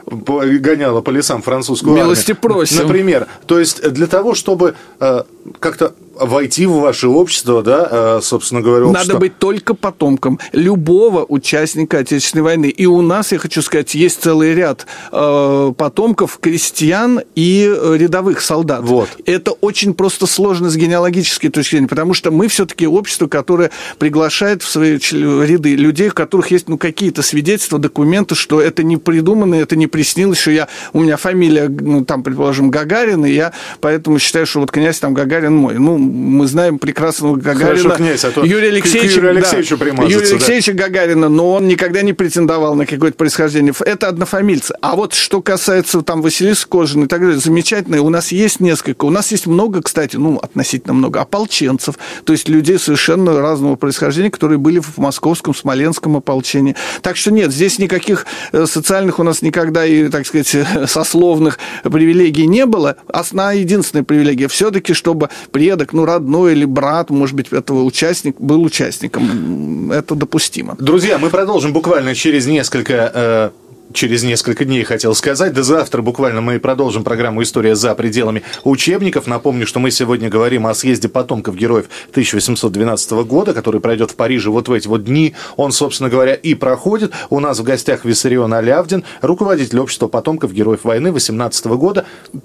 гоняла 0.06 1.00
по 1.00 1.10
лесам 1.10 1.27
французскую 1.42 1.94
Милости 1.94 2.32
армию. 2.32 2.42
просим. 2.42 2.82
Например. 2.82 3.26
То 3.46 3.58
есть 3.58 3.82
для 3.92 4.06
того, 4.06 4.34
чтобы 4.34 4.74
э, 5.00 5.22
как-то 5.60 5.94
войти 6.20 6.66
в 6.66 6.72
ваше 6.72 7.08
общество, 7.08 7.62
да, 7.62 7.88
э, 7.90 8.20
собственно 8.22 8.60
говоря, 8.60 8.86
общество. 8.86 9.12
Надо 9.12 9.20
быть 9.20 9.38
только 9.38 9.74
потомком 9.74 10.38
любого 10.52 11.24
участника 11.28 11.98
Отечественной 11.98 12.42
войны. 12.42 12.66
И 12.66 12.86
у 12.86 13.02
нас, 13.02 13.32
я 13.32 13.38
хочу 13.38 13.62
сказать, 13.62 13.94
есть 13.94 14.22
целый 14.22 14.54
ряд 14.54 14.86
э, 15.12 15.72
потомков 15.76 16.38
крестьян 16.40 17.20
и 17.34 17.64
рядовых 17.94 18.40
солдат. 18.40 18.82
Вот. 18.82 19.08
Это 19.26 19.52
очень 19.52 19.94
просто 19.94 20.26
сложно 20.26 20.70
с 20.70 20.76
генеалогической 20.76 21.50
точки 21.50 21.72
зрения, 21.72 21.88
потому 21.88 22.14
что 22.14 22.30
мы 22.30 22.48
все-таки 22.48 22.86
общество, 22.86 23.26
которое 23.26 23.70
приглашает 23.98 24.62
в 24.62 24.68
свои 24.68 24.98
ряды 24.98 25.74
людей, 25.76 26.08
у 26.08 26.12
которых 26.12 26.50
есть 26.50 26.68
ну, 26.68 26.78
какие-то 26.78 27.22
свидетельства, 27.22 27.78
документы, 27.78 28.34
что 28.34 28.60
это 28.60 28.82
не 28.82 28.96
придумано, 28.96 29.54
это 29.54 29.76
не 29.76 29.86
приснилось, 29.86 30.38
что 30.38 30.50
я, 30.50 30.68
у 30.92 31.00
меня 31.00 31.16
фамилия, 31.16 31.68
ну, 31.68 32.04
там, 32.04 32.22
предположим, 32.22 32.70
Гагарин, 32.70 33.24
и 33.24 33.32
я 33.32 33.52
поэтому 33.80 34.18
считаю, 34.18 34.46
что 34.46 34.60
вот 34.60 34.70
князь 34.70 34.98
там 34.98 35.14
Гагарин 35.14 35.54
мой. 35.54 35.78
Ну, 35.78 35.98
мы 36.08 36.46
знаем 36.46 36.78
прекрасного 36.78 37.36
Гагарина. 37.36 37.82
Хорошо, 37.82 37.96
князь, 37.96 38.24
а 38.24 38.30
то 38.30 38.44
Юрия 38.44 38.68
Алексеевича, 38.68 39.14
Юрию 39.14 39.30
Алексеевичу 39.30 39.76
да, 39.76 39.86
Юрия 40.04 40.30
Алексеевича 40.30 40.72
да. 40.72 40.84
Гагарина, 40.84 41.28
но 41.28 41.54
он 41.54 41.68
никогда 41.68 42.02
не 42.02 42.12
претендовал 42.12 42.74
на 42.74 42.86
какое-то 42.86 43.16
происхождение. 43.16 43.72
Это 43.84 44.08
однофамильцы. 44.08 44.74
А 44.80 44.96
вот 44.96 45.14
что 45.14 45.42
касается 45.42 46.02
там 46.02 46.22
Василиса 46.22 46.66
Кожина 46.66 47.04
и 47.04 47.06
так 47.06 47.20
далее, 47.20 47.38
замечательно. 47.38 48.00
У 48.02 48.08
нас 48.08 48.32
есть 48.32 48.60
несколько. 48.60 49.04
У 49.04 49.10
нас 49.10 49.30
есть 49.30 49.46
много, 49.46 49.82
кстати, 49.82 50.16
ну, 50.16 50.36
относительно 50.38 50.94
много 50.94 51.20
ополченцев, 51.20 51.96
то 52.24 52.32
есть 52.32 52.48
людей 52.48 52.78
совершенно 52.78 53.40
разного 53.40 53.76
происхождения, 53.76 54.30
которые 54.30 54.58
были 54.58 54.78
в 54.78 54.98
московском, 54.98 55.54
смоленском 55.54 56.16
ополчении. 56.16 56.76
Так 57.02 57.16
что 57.16 57.30
нет, 57.30 57.52
здесь 57.52 57.78
никаких 57.78 58.26
э, 58.52 58.66
социальных 58.66 59.18
у 59.18 59.22
нас 59.22 59.42
никогда 59.42 59.84
и, 59.84 60.08
так 60.08 60.26
сказать, 60.26 60.54
сословных 60.86 61.58
привилегий 61.82 62.46
не 62.46 62.66
было. 62.66 62.96
Основная 63.08 63.56
единственная 63.56 64.04
привилегия 64.04 64.48
все-таки, 64.48 64.94
чтобы 64.94 65.28
предок, 65.52 65.92
ну, 65.98 66.04
родной 66.04 66.52
или 66.52 66.64
брат, 66.64 67.10
может 67.10 67.34
быть, 67.34 67.52
этого 67.52 67.82
участник 67.82 68.40
был 68.40 68.62
участником. 68.62 69.90
Это 69.90 70.14
допустимо. 70.14 70.76
Друзья, 70.78 71.18
мы 71.18 71.28
продолжим 71.28 71.72
буквально 71.72 72.14
через 72.14 72.46
несколько 72.46 73.10
э, 73.12 73.50
через 73.92 74.22
несколько 74.22 74.64
дней, 74.64 74.84
хотел 74.84 75.14
сказать. 75.14 75.52
До 75.52 75.62
завтра 75.62 76.02
буквально 76.02 76.40
мы 76.40 76.58
продолжим 76.58 77.04
программу 77.04 77.42
«История 77.42 77.74
за 77.74 77.94
пределами 77.94 78.42
учебников». 78.64 79.26
Напомню, 79.26 79.66
что 79.66 79.80
мы 79.80 79.90
сегодня 79.90 80.28
говорим 80.28 80.66
о 80.66 80.74
съезде 80.74 81.08
потомков 81.08 81.56
героев 81.56 81.86
1812 82.10 83.10
года, 83.26 83.54
который 83.54 83.80
пройдет 83.80 84.10
в 84.10 84.14
Париже 84.14 84.50
вот 84.50 84.68
в 84.68 84.72
эти 84.72 84.88
вот 84.88 85.04
дни. 85.04 85.34
Он, 85.56 85.72
собственно 85.72 86.10
говоря, 86.10 86.34
и 86.34 86.54
проходит. 86.54 87.12
У 87.30 87.40
нас 87.40 87.58
в 87.58 87.62
гостях 87.62 88.04
Виссарион 88.04 88.52
Алявдин, 88.52 89.04
руководитель 89.22 89.78
общества 89.80 90.08
потомков 90.08 90.52
героев 90.52 90.80
войны 90.84 91.12
18 91.12 91.66
года, 91.66 92.04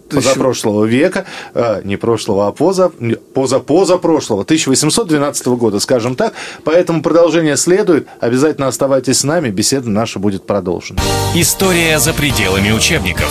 позапрошлого 0.10 0.86
века, 0.86 1.26
э, 1.54 1.82
не 1.84 1.98
прошлого, 1.98 2.48
а 2.48 2.52
поза, 2.52 2.92
поза, 3.34 3.60
поза 3.60 3.98
прошлого, 3.98 4.44
1812 4.44 5.48
года, 5.48 5.80
скажем 5.80 6.16
так. 6.16 6.34
Поэтому 6.64 7.02
продолжение 7.02 7.58
следует. 7.58 8.08
Обязательно 8.20 8.68
оставайтесь 8.68 9.20
с 9.20 9.24
нами, 9.24 9.50
беседа 9.50 9.90
наша 9.90 10.20
будет 10.20 10.46
продолжена. 10.46 11.02
История 11.36 11.98
за 11.98 12.14
пределами 12.14 12.70
учебников. 12.70 13.28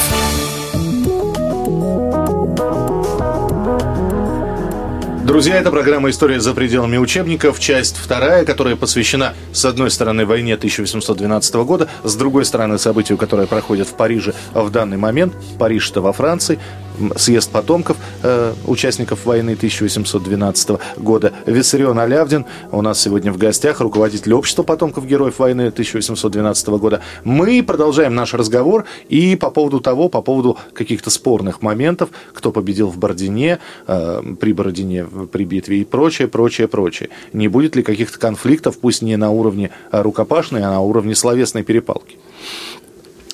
Друзья, 5.25 5.55
это 5.61 5.71
программа 5.71 6.11
«История 6.11 6.41
за 6.41 6.53
пределами 6.53 6.97
учебников», 6.97 7.61
часть 7.61 7.97
вторая, 7.97 8.45
которая 8.45 8.75
посвящена, 8.75 9.35
с 9.53 9.65
одной 9.65 9.89
стороны, 9.89 10.27
войне 10.27 10.55
1812 10.55 11.55
года, 11.55 11.89
с 12.03 12.17
другой 12.17 12.45
стороны, 12.45 12.77
событию, 12.77 13.17
которое 13.17 13.47
проходит 13.47 13.87
в 13.87 13.95
Париже 13.95 14.35
в 14.53 14.69
данный 14.71 14.97
момент. 14.97 15.35
Париж-то 15.61 16.01
во 16.01 16.13
Франции 16.13 16.59
съезд 17.17 17.51
потомков 17.51 17.97
э, 18.23 18.55
участников 18.67 19.25
войны 19.27 19.53
1812 19.53 20.71
года. 20.99 21.33
Виссарион 21.47 21.99
Алявдин 21.99 22.45
у 22.71 22.83
нас 22.83 23.01
сегодня 23.01 23.33
в 23.33 23.39
гостях, 23.39 23.81
руководитель 23.81 24.35
общества 24.35 24.63
потомков 24.63 25.07
героев 25.07 25.39
войны 25.39 25.69
1812 25.69 26.69
года. 26.69 27.01
Мы 27.25 27.63
продолжаем 27.63 28.15
наш 28.15 28.35
разговор 28.35 28.85
и 29.09 29.37
по 29.37 29.51
поводу 29.51 29.81
того, 29.81 30.09
по 30.09 30.23
поводу 30.23 30.59
каких-то 30.73 31.11
спорных 31.11 31.63
моментов, 31.63 32.11
кто 32.33 32.53
победил 32.53 32.89
в 32.89 32.99
Бородине, 32.99 33.59
э, 33.87 34.23
при 34.41 34.53
Бородине, 34.53 35.05
при 35.05 35.45
битве 35.45 35.81
и 35.81 35.85
прочее, 35.85 36.29
прочее, 36.29 36.69
прочее. 36.69 37.09
Не 37.33 37.49
будет 37.49 37.77
ли 37.77 37.83
каких-то 37.83 38.19
конфликтов, 38.19 38.79
пусть 38.79 39.03
не 39.03 39.17
на 39.17 39.31
уровне 39.31 39.71
рукопашной, 39.91 40.63
а 40.63 40.71
на 40.71 40.81
уровне 40.81 41.15
словесной 41.15 41.63
перепалки? 41.63 42.17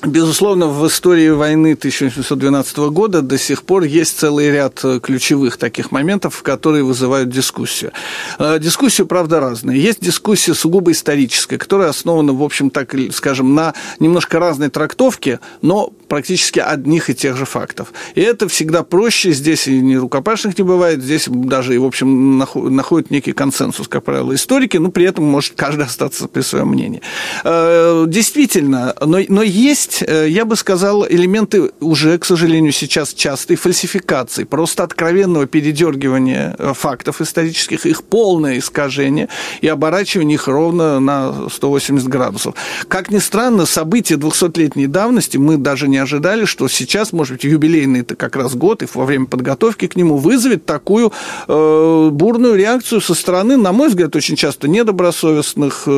Безусловно, 0.05 0.67
в 0.67 0.87
истории 0.87 1.27
войны 1.29 1.73
1812 1.73 2.77
года 2.77 3.21
до 3.21 3.37
сих 3.37 3.63
пор 3.63 3.83
есть 3.83 4.17
целый 4.17 4.49
ряд 4.49 4.79
э, 4.83 5.01
ключевых 5.01 5.57
таких 5.57 5.91
моментов, 5.91 6.41
которые 6.41 6.85
вызывают 6.85 7.29
дискуссию. 7.29 7.91
Э, 8.37 8.59
дискуссию, 8.59 9.07
правда, 9.07 9.41
разные. 9.41 9.81
Есть 9.81 9.99
дискуссия 9.99 10.53
сугубо 10.53 10.93
историческая, 10.93 11.57
которая 11.57 11.89
основана, 11.89 12.31
в 12.31 12.41
общем, 12.41 12.69
так 12.69 12.95
скажем, 13.11 13.53
на 13.55 13.73
немножко 13.99 14.39
разной 14.39 14.69
трактовке, 14.69 15.41
но 15.61 15.91
практически 16.09 16.59
одних 16.59 17.09
и 17.09 17.15
тех 17.15 17.37
же 17.37 17.45
фактов. 17.45 17.93
И 18.15 18.21
это 18.21 18.47
всегда 18.49 18.83
проще, 18.83 19.31
здесь 19.31 19.67
и 19.67 19.79
не 19.79 19.97
рукопашных 19.97 20.57
не 20.57 20.63
бывает, 20.63 21.01
здесь 21.01 21.27
даже, 21.29 21.75
и, 21.75 21.77
в 21.77 21.85
общем, 21.85 22.37
находят 22.37 23.11
некий 23.11 23.31
консенсус, 23.31 23.87
как 23.87 24.03
правило, 24.03 24.33
историки, 24.33 24.77
но 24.77 24.91
при 24.91 25.05
этом 25.05 25.23
может 25.23 25.53
каждый 25.55 25.85
остаться 25.85 26.27
при 26.27 26.41
своем 26.41 26.69
мнении. 26.69 27.01
Э, 27.43 28.05
действительно, 28.07 28.95
но, 28.99 29.19
но 29.27 29.43
есть 29.43 30.03
э, 30.05 30.27
я 30.27 30.45
бы 30.45 30.55
сказал, 30.55 31.05
элементы 31.07 31.71
уже, 31.79 32.17
к 32.17 32.25
сожалению, 32.25 32.71
сейчас 32.71 33.13
частой 33.13 33.55
фальсификации, 33.55 34.43
просто 34.43 34.83
откровенного 34.83 35.45
передергивания 35.45 36.55
э, 36.57 36.73
фактов 36.73 37.21
исторических, 37.21 37.85
их 37.85 38.03
полное 38.03 38.57
искажение 38.57 39.29
и 39.61 39.67
оборачивание 39.67 40.35
их 40.35 40.47
ровно 40.47 40.99
на 40.99 41.49
180 41.49 42.07
градусов. 42.07 42.55
Как 42.87 43.11
ни 43.11 43.19
странно, 43.19 43.65
события 43.65 44.15
200-летней 44.15 44.87
давности 44.87 45.37
мы 45.37 45.57
даже 45.57 45.87
не 45.87 45.98
ожидали, 45.99 46.45
что 46.45 46.67
сейчас, 46.67 47.13
может 47.13 47.33
быть, 47.33 47.43
юбилейный 47.43 48.01
это 48.01 48.15
как 48.15 48.35
раз 48.35 48.55
год, 48.55 48.83
и 48.83 48.87
во 48.93 49.05
время 49.05 49.25
подготовки 49.25 49.87
к 49.87 49.95
нему 49.95 50.17
вызовет 50.17 50.65
такую 50.65 51.11
э, 51.47 52.09
бурную 52.11 52.55
реакцию 52.55 53.01
со 53.01 53.13
стороны, 53.13 53.57
на 53.57 53.71
мой 53.71 53.89
взгляд, 53.89 54.15
очень 54.15 54.35
часто 54.35 54.67
недобросовестных, 54.67 55.83
э, 55.85 55.89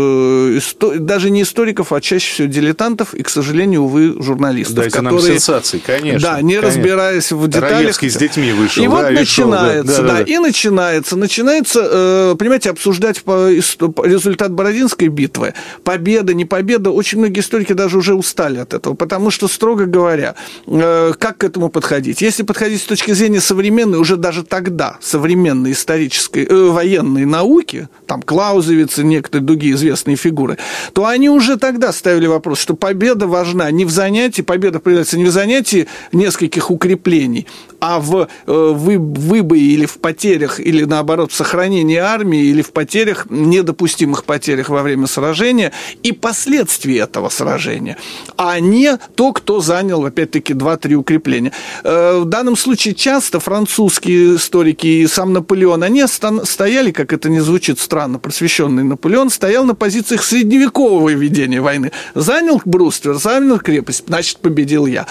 исто- 0.57 0.97
даже 0.97 1.29
не 1.29 1.43
историков, 1.43 1.93
а 1.93 2.01
чаще 2.01 2.33
всего 2.33 2.47
дилетантов, 2.47 3.13
и, 3.13 3.23
к 3.23 3.29
сожалению, 3.29 3.83
увы, 3.83 4.21
журналистов. 4.21 4.75
Дайте 4.75 4.97
которые, 4.97 5.13
нам 5.13 5.21
сенсации, 5.21 5.81
конечно. 5.85 6.19
Да, 6.19 6.41
не 6.41 6.55
конечно. 6.55 6.67
разбираясь 6.67 7.31
в 7.31 7.47
деталях. 7.47 7.71
Раевский 7.71 8.09
с 8.09 8.15
детьми 8.15 8.51
вышел. 8.51 8.83
И 8.83 8.87
да, 8.87 8.91
вот 8.93 9.11
и 9.11 9.13
начинается, 9.15 10.01
да, 10.01 10.07
да, 10.07 10.13
да, 10.13 10.23
да, 10.25 10.31
и 10.31 10.37
начинается, 10.37 11.15
начинается, 11.15 11.79
э, 11.83 12.35
понимаете, 12.37 12.69
обсуждать 12.69 13.21
по, 13.23 13.49
результат 13.49 14.51
Бородинской 14.51 15.07
битвы. 15.07 15.53
Победа, 15.83 16.33
не 16.33 16.45
победа. 16.45 16.91
Очень 16.91 17.19
многие 17.19 17.39
историки 17.39 17.73
даже 17.73 17.97
уже 17.97 18.13
устали 18.13 18.59
от 18.59 18.73
этого, 18.73 18.93
потому 18.93 19.31
что, 19.31 19.47
строго 19.47 19.85
говоря, 19.91 20.35
э, 20.65 21.13
как 21.19 21.37
к 21.37 21.43
этому 21.43 21.69
подходить? 21.69 22.21
Если 22.21 22.43
подходить 22.43 22.81
с 22.81 22.85
точки 22.85 23.11
зрения 23.11 23.41
современной, 23.41 23.99
уже 23.99 24.17
даже 24.17 24.43
тогда, 24.43 24.97
современной 25.01 25.73
исторической, 25.73 26.45
э, 26.45 26.69
военной 26.69 27.25
науки, 27.25 27.89
там 28.07 28.21
Клаузевиц 28.21 28.99
и 28.99 29.03
некоторые 29.03 29.45
другие 29.45 29.73
известные 29.73 30.15
фигуры, 30.15 30.57
то 30.93 31.05
они 31.05 31.29
уже 31.29 31.57
тогда 31.57 31.91
ставили 31.93 32.27
вопрос, 32.27 32.59
что 32.59 32.75
победа 32.75 33.27
важна 33.27 33.69
не 33.71 33.85
в 33.85 33.91
занятии, 33.91 34.41
победа 34.41 34.79
проявляется 34.79 35.17
не 35.17 35.25
в 35.25 35.31
занятии 35.31 35.87
нескольких 36.11 36.71
укреплений, 36.71 37.47
а 37.79 37.99
в 37.99 38.27
э, 38.47 38.71
вы, 38.75 38.97
выбое 38.97 39.59
или 39.59 39.85
в 39.85 39.97
потерях, 39.97 40.59
или 40.59 40.83
наоборот 40.83 41.31
в 41.31 41.35
сохранении 41.35 41.97
армии, 41.97 42.43
или 42.43 42.61
в 42.61 42.71
потерях, 42.71 43.27
недопустимых 43.29 44.23
потерях 44.23 44.69
во 44.69 44.83
время 44.83 45.07
сражения 45.07 45.71
и 46.03 46.11
последствий 46.11 46.95
этого 46.95 47.29
сражения, 47.29 47.97
а 48.37 48.59
не 48.59 48.97
то, 49.15 49.33
кто 49.33 49.59
занял, 49.59 49.80
опять-таки, 49.89 50.53
два-три 50.53 50.95
укрепления. 50.95 51.51
Э, 51.83 52.19
в 52.19 52.25
данном 52.25 52.55
случае 52.55 52.93
часто 52.93 53.39
французские 53.39 54.35
историки 54.35 54.87
и 54.87 55.07
сам 55.07 55.33
Наполеон, 55.33 55.83
они 55.83 56.05
стояли, 56.07 56.91
как 56.91 57.13
это 57.13 57.29
не 57.29 57.39
звучит 57.39 57.79
странно, 57.79 58.19
просвещенный 58.19 58.83
Наполеон, 58.83 59.29
стоял 59.29 59.65
на 59.65 59.75
позициях 59.75 60.23
средневекового 60.23 61.09
ведения 61.09 61.61
войны. 61.61 61.91
Занял 62.15 62.61
Бруствер, 62.65 63.15
занял 63.15 63.59
крепость, 63.59 64.05
значит, 64.07 64.37
победил 64.39 64.85
я. 64.85 65.07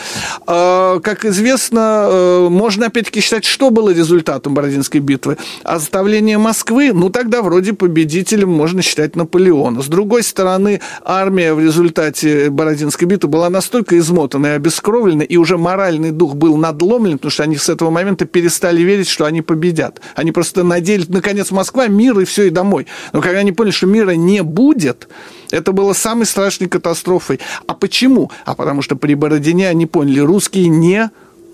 А, 0.47 1.01
как 1.01 1.25
известно, 1.25 2.09
э, 2.11 2.49
можно 2.51 2.87
опять-таки 2.87 3.21
считать, 3.21 3.45
что 3.45 3.71
было 3.71 3.91
результатом 3.91 4.55
Бородинской 4.55 5.01
битвы. 5.01 5.37
Оставление 5.63 6.39
Москвы, 6.39 6.93
ну 6.93 7.11
тогда 7.11 7.43
вроде 7.43 7.73
победителем 7.73 8.51
можно 8.51 8.83
считать 8.83 9.17
Наполеона. 9.17 9.83
С 9.83 9.87
другой 9.87 10.23
стороны, 10.23 10.81
армия 11.05 11.55
в 11.55 11.61
результате 11.61 12.51
Бородинской 12.51 13.07
битвы 13.07 13.29
была 13.29 13.51
настолько 13.51 13.99
измотана 13.99 14.47
и 14.47 14.51
обескровлена, 14.61 15.23
и 15.23 15.37
уже 15.37 15.57
моральный 15.57 16.11
дух 16.11 16.35
был 16.35 16.57
надломлен, 16.57 17.19
потому 17.19 17.31
что 17.31 17.43
они 17.43 17.57
с 17.57 17.69
этого 17.69 17.91
момента 17.91 18.27
перестали 18.27 18.83
верить, 18.83 19.09
что 19.09 19.25
они 19.25 19.43
победят. 19.43 20.01
Они 20.15 20.31
просто 20.31 20.63
надеялись, 20.63 21.09
наконец, 21.09 21.51
Москва, 21.51 21.89
мир 21.89 22.19
и 22.21 22.25
все, 22.25 22.45
и 22.45 22.51
домой. 22.51 22.87
Но 23.13 23.21
когда 23.21 23.39
они 23.39 23.53
поняли, 23.53 23.73
что 23.73 23.87
мира 23.87 24.11
не 24.11 24.43
будет, 24.43 25.09
это 25.51 25.73
было 25.73 25.93
самой 25.95 26.27
страшной 26.27 26.69
катастрофой. 26.69 27.41
А 27.67 27.75
почему? 27.75 28.31
А 28.45 28.55
потому 28.55 28.83
что 28.83 28.97
при 28.97 29.15
Бородине 29.15 29.69
они 29.69 29.87
поняли, 29.87 30.21
русские 30.21 30.69
не 30.69 31.11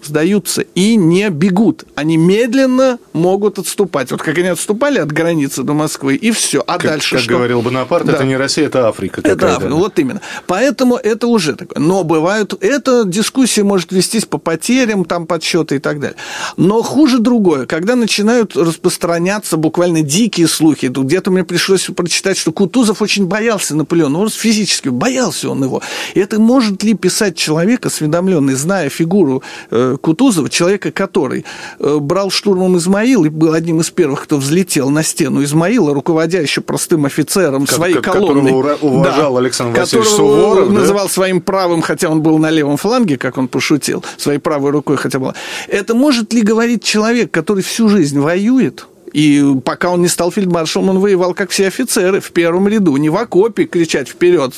сдаются 0.07 0.63
и 0.75 0.97
не 0.97 1.29
бегут. 1.31 1.85
Они 1.95 2.17
медленно 2.17 2.99
могут 3.13 3.59
отступать. 3.59 4.11
Вот 4.11 4.23
как 4.23 4.39
они 4.39 4.49
отступали 4.49 4.99
от 4.99 5.13
границы 5.13 5.63
до 5.63 5.73
Москвы, 5.73 6.17
и 6.17 6.31
все. 6.31 6.63
А 6.67 6.79
как, 6.79 6.83
дальше 6.83 7.17
как 7.17 7.25
что? 7.25 7.33
говорил 7.35 7.63
Бонапарт, 7.63 8.07
да. 8.07 8.15
это 8.15 8.25
не 8.25 8.37
Россия, 8.37 8.67
это 8.67 8.89
Африка. 8.89 9.21
Это 9.25 9.57
Африка, 9.57 9.75
вот 9.75 9.99
именно. 9.99 10.21
Поэтому 10.47 10.97
это 10.97 11.27
уже 11.27 11.55
такое. 11.55 11.79
Но 11.83 12.05
бывают... 12.05 12.55
Эта 12.61 13.05
дискуссия 13.05 13.63
может 13.63 13.93
вестись 13.93 14.25
по 14.25 14.39
потерям, 14.39 15.05
там 15.05 15.27
подсчеты 15.27 15.77
и 15.77 15.79
так 15.79 16.01
далее. 16.01 16.17
Но 16.57 16.83
хуже 16.83 17.19
другое. 17.19 17.67
Когда 17.67 17.97
начинают 17.97 18.57
распространяться 18.57 19.57
буквально 19.57 20.03
дикие 20.03 20.49
слухи. 20.49 20.87
Где-то 20.87 21.31
мне 21.31 21.45
пришлось 21.45 21.87
прочитать, 21.87 22.37
что 22.37 22.53
Кутузов 22.53 23.03
очень 23.03 23.27
боялся 23.27 23.75
Наполеона. 23.77 24.19
Он 24.19 24.31
физически 24.31 24.89
боялся 24.89 25.51
он 25.51 25.63
его. 25.63 25.83
И 26.15 26.21
это 26.21 26.41
может 26.41 26.83
ли 26.83 26.95
писать 26.95 27.37
человек, 27.37 27.87
осведомленный, 27.87 28.55
зная 28.55 28.89
фигуру 28.89 29.43
э, 29.71 29.96
Кутузова, 29.97 30.51
человека, 30.51 30.91
который 30.93 31.45
э, 31.79 31.99
брал 32.01 32.31
штурмом 32.31 32.77
Измаил 32.77 33.25
и 33.25 33.29
был 33.29 33.53
одним 33.53 33.81
из 33.81 33.91
первых, 33.91 34.25
кто 34.25 34.37
взлетел 34.39 34.91
на 34.91 35.03
стену 35.03 35.43
Измаила, 35.43 35.95
руководя 35.95 36.41
еще 36.41 36.61
простым 36.61 37.07
офицером 37.07 37.67
как, 37.67 37.75
своей 37.75 37.95
как, 37.95 38.15
колонной. 38.15 38.53
Которого 38.53 38.77
уважал 38.81 39.35
да, 39.35 39.41
Александр 39.41 39.81
Васильевич 39.81 40.11
Суворов. 40.11 40.69
Да? 40.69 40.81
называл 40.81 41.09
своим 41.09 41.41
правым, 41.41 41.83
хотя 41.83 42.09
он 42.09 42.23
был 42.23 42.39
на 42.39 42.51
левом 42.51 42.77
фланге, 42.77 43.17
как 43.17 43.39
он 43.39 43.49
пошутил, 43.49 44.05
своей 44.17 44.39
правой 44.39 44.71
рукой 44.71 44.97
хотя 44.97 45.19
бы. 45.19 45.35
Это 45.69 45.95
может 45.95 46.33
ли 46.33 46.43
говорить 46.43 46.85
человек, 46.85 47.31
который 47.31 47.63
всю 47.63 47.89
жизнь 47.89 48.19
воюет, 48.19 48.87
и 49.13 49.43
пока 49.65 49.91
он 49.91 50.03
не 50.03 50.09
стал 50.09 50.31
фельдмаршалом, 50.31 50.91
он 50.91 50.99
воевал, 50.99 51.33
как 51.33 51.51
все 51.51 51.69
офицеры, 51.69 52.21
в 52.21 52.33
первом 52.33 52.69
ряду, 52.69 52.97
не 52.97 53.09
в 53.09 53.17
окопе 53.17 53.65
кричать 53.65 54.09
вперед, 54.09 54.53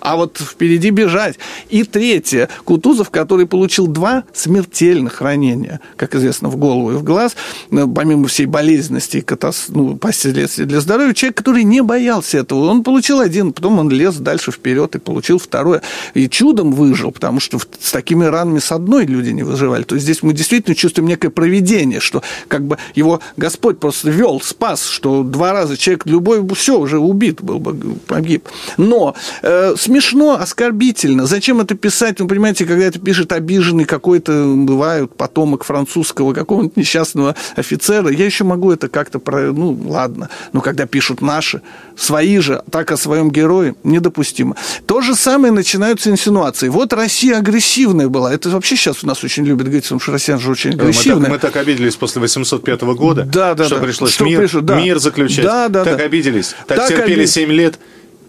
а 0.00 0.16
вот 0.16 0.38
впереди 0.38 0.90
бежать. 0.90 1.38
И 1.68 1.84
третье, 1.84 2.48
Кутузов, 2.64 3.10
который 3.10 3.46
получил 3.46 3.86
два 3.86 4.24
смертельных 4.32 5.20
ранения, 5.20 5.80
как 5.96 6.14
известно, 6.14 6.48
в 6.48 6.56
голову 6.56 6.92
и 6.92 6.94
в 6.94 7.02
глаз, 7.02 7.36
э, 7.70 7.86
помимо 7.94 8.28
всей 8.28 8.46
болезненности 8.46 9.18
и 9.18 9.20
катас... 9.20 9.66
ну, 9.68 9.96
последствий 9.96 10.64
для 10.64 10.80
здоровья, 10.80 11.14
человек, 11.14 11.36
который 11.36 11.64
не 11.64 11.82
боялся 11.82 12.38
этого. 12.38 12.68
Он 12.68 12.82
получил 12.82 13.20
один, 13.20 13.52
потом 13.52 13.78
он 13.78 13.90
лез 13.90 14.16
дальше 14.16 14.52
вперед 14.52 14.94
и 14.94 14.98
получил 14.98 15.38
второе. 15.38 15.82
И 16.14 16.28
чудом 16.28 16.72
выжил, 16.72 17.10
потому 17.12 17.40
что 17.40 17.58
с 17.58 17.92
такими 17.92 18.24
ранами 18.24 18.58
с 18.58 18.72
одной 18.72 19.06
люди 19.06 19.30
не 19.30 19.42
выживали. 19.42 19.82
То 19.82 19.94
есть 19.94 20.04
здесь 20.04 20.22
мы 20.22 20.32
действительно 20.32 20.74
чувствуем 20.74 21.08
некое 21.08 21.30
проведение, 21.30 22.00
что 22.00 22.22
как 22.48 22.64
бы 22.64 22.78
его 22.94 23.20
Господь 23.36 23.78
просто 23.78 24.10
вел, 24.10 24.40
спас, 24.40 24.84
что 24.84 25.22
два 25.22 25.52
раза 25.52 25.76
человек 25.76 26.06
любой 26.06 26.46
все 26.54 26.78
уже 26.78 26.98
убит 26.98 27.42
был 27.42 27.58
бы, 27.58 27.74
погиб. 28.06 28.48
Но 28.76 29.14
э, 29.42 29.74
смешно, 29.88 30.38
оскорбительно. 30.38 31.26
Зачем 31.26 31.60
это 31.60 31.74
писать? 31.74 32.20
Вы 32.20 32.28
понимаете, 32.28 32.66
когда 32.66 32.84
это 32.84 32.98
пишет 32.98 33.32
обиженный 33.32 33.86
какой-то, 33.86 34.54
бывают, 34.54 35.16
потомок 35.16 35.64
французского 35.64 36.34
какого-нибудь 36.34 36.76
несчастного 36.76 37.34
офицера, 37.56 38.10
я 38.10 38.26
еще 38.26 38.44
могу 38.44 38.70
это 38.70 38.88
как-то, 38.88 39.18
про... 39.18 39.50
ну, 39.52 39.78
ладно. 39.86 40.28
Но 40.52 40.60
когда 40.60 40.86
пишут 40.86 41.22
наши, 41.22 41.62
свои 41.96 42.38
же, 42.38 42.62
так 42.70 42.92
о 42.92 42.96
своем 42.98 43.30
герое, 43.30 43.74
недопустимо. 43.82 44.56
То 44.86 45.00
же 45.00 45.14
самое 45.14 45.52
начинаются 45.52 46.10
инсинуации. 46.10 46.68
Вот 46.68 46.92
Россия 46.92 47.38
агрессивная 47.38 48.08
была. 48.08 48.32
Это 48.32 48.50
вообще 48.50 48.76
сейчас 48.76 49.02
у 49.02 49.06
нас 49.06 49.24
очень 49.24 49.44
любят 49.44 49.64
говорить, 49.64 49.84
потому 49.84 50.00
что 50.00 50.12
россияне 50.12 50.42
же 50.42 50.50
очень 50.50 50.72
агрессивные. 50.74 51.16
Мы 51.16 51.22
так, 51.22 51.32
мы 51.32 51.38
так 51.38 51.56
обиделись 51.56 51.96
после 51.96 52.20
805 52.20 52.82
года, 52.82 53.22
да, 53.24 53.54
да, 53.54 53.64
что 53.64 53.76
да. 53.76 53.84
пришлось 53.86 54.12
что 54.12 54.24
мир, 54.24 54.40
пришел, 54.40 54.60
да. 54.60 54.76
мир 54.76 54.98
заключать. 54.98 55.44
Да, 55.44 55.68
да, 55.68 55.84
так 55.84 55.96
да. 55.96 56.04
обиделись, 56.04 56.54
так, 56.66 56.78
так 56.78 56.88
терпели 56.88 57.20
оби... 57.20 57.26
7 57.26 57.50
лет. 57.52 57.78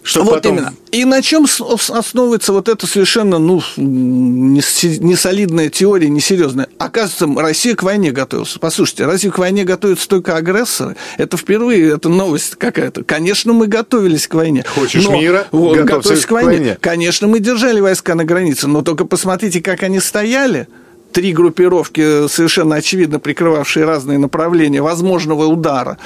Что 0.02 0.24
вот 0.24 0.34
потом... 0.34 0.56
именно. 0.56 0.74
И 0.92 1.04
на 1.04 1.22
чем 1.22 1.46
основывается 1.88 2.52
вот 2.52 2.68
эта 2.68 2.86
совершенно 2.86 3.38
ну, 3.38 3.62
несолидная 3.76 5.68
теория, 5.68 6.08
несерьезная? 6.08 6.68
Оказывается, 6.78 7.40
Россия 7.40 7.74
к 7.76 7.82
войне 7.82 8.10
готовилась. 8.10 8.56
Послушайте, 8.60 9.06
разве 9.06 9.30
к 9.30 9.38
войне 9.38 9.64
готовятся 9.64 10.08
только 10.08 10.36
агрессоры? 10.36 10.96
Это 11.16 11.36
впервые, 11.36 11.94
это 11.94 12.08
новость 12.08 12.56
какая-то. 12.56 13.04
Конечно, 13.04 13.52
мы 13.52 13.66
готовились 13.66 14.26
к 14.26 14.34
войне. 14.34 14.64
Хочешь 14.74 15.04
но, 15.04 15.12
мира? 15.12 15.46
Вот, 15.52 15.76
готовься 15.78 16.26
к 16.26 16.30
войне. 16.30 16.50
к 16.50 16.58
войне. 16.58 16.78
Конечно, 16.80 17.28
мы 17.28 17.40
держали 17.40 17.80
войска 17.80 18.14
на 18.14 18.24
границе, 18.24 18.66
но 18.66 18.82
только 18.82 19.04
посмотрите, 19.04 19.60
как 19.60 19.82
они 19.82 20.00
стояли 20.00 20.66
три 21.12 21.32
группировки, 21.32 22.28
совершенно 22.28 22.76
очевидно 22.76 23.18
прикрывавшие 23.18 23.84
разные 23.84 24.18
направления 24.18 24.82
возможного 24.82 25.46
удара. 25.46 25.98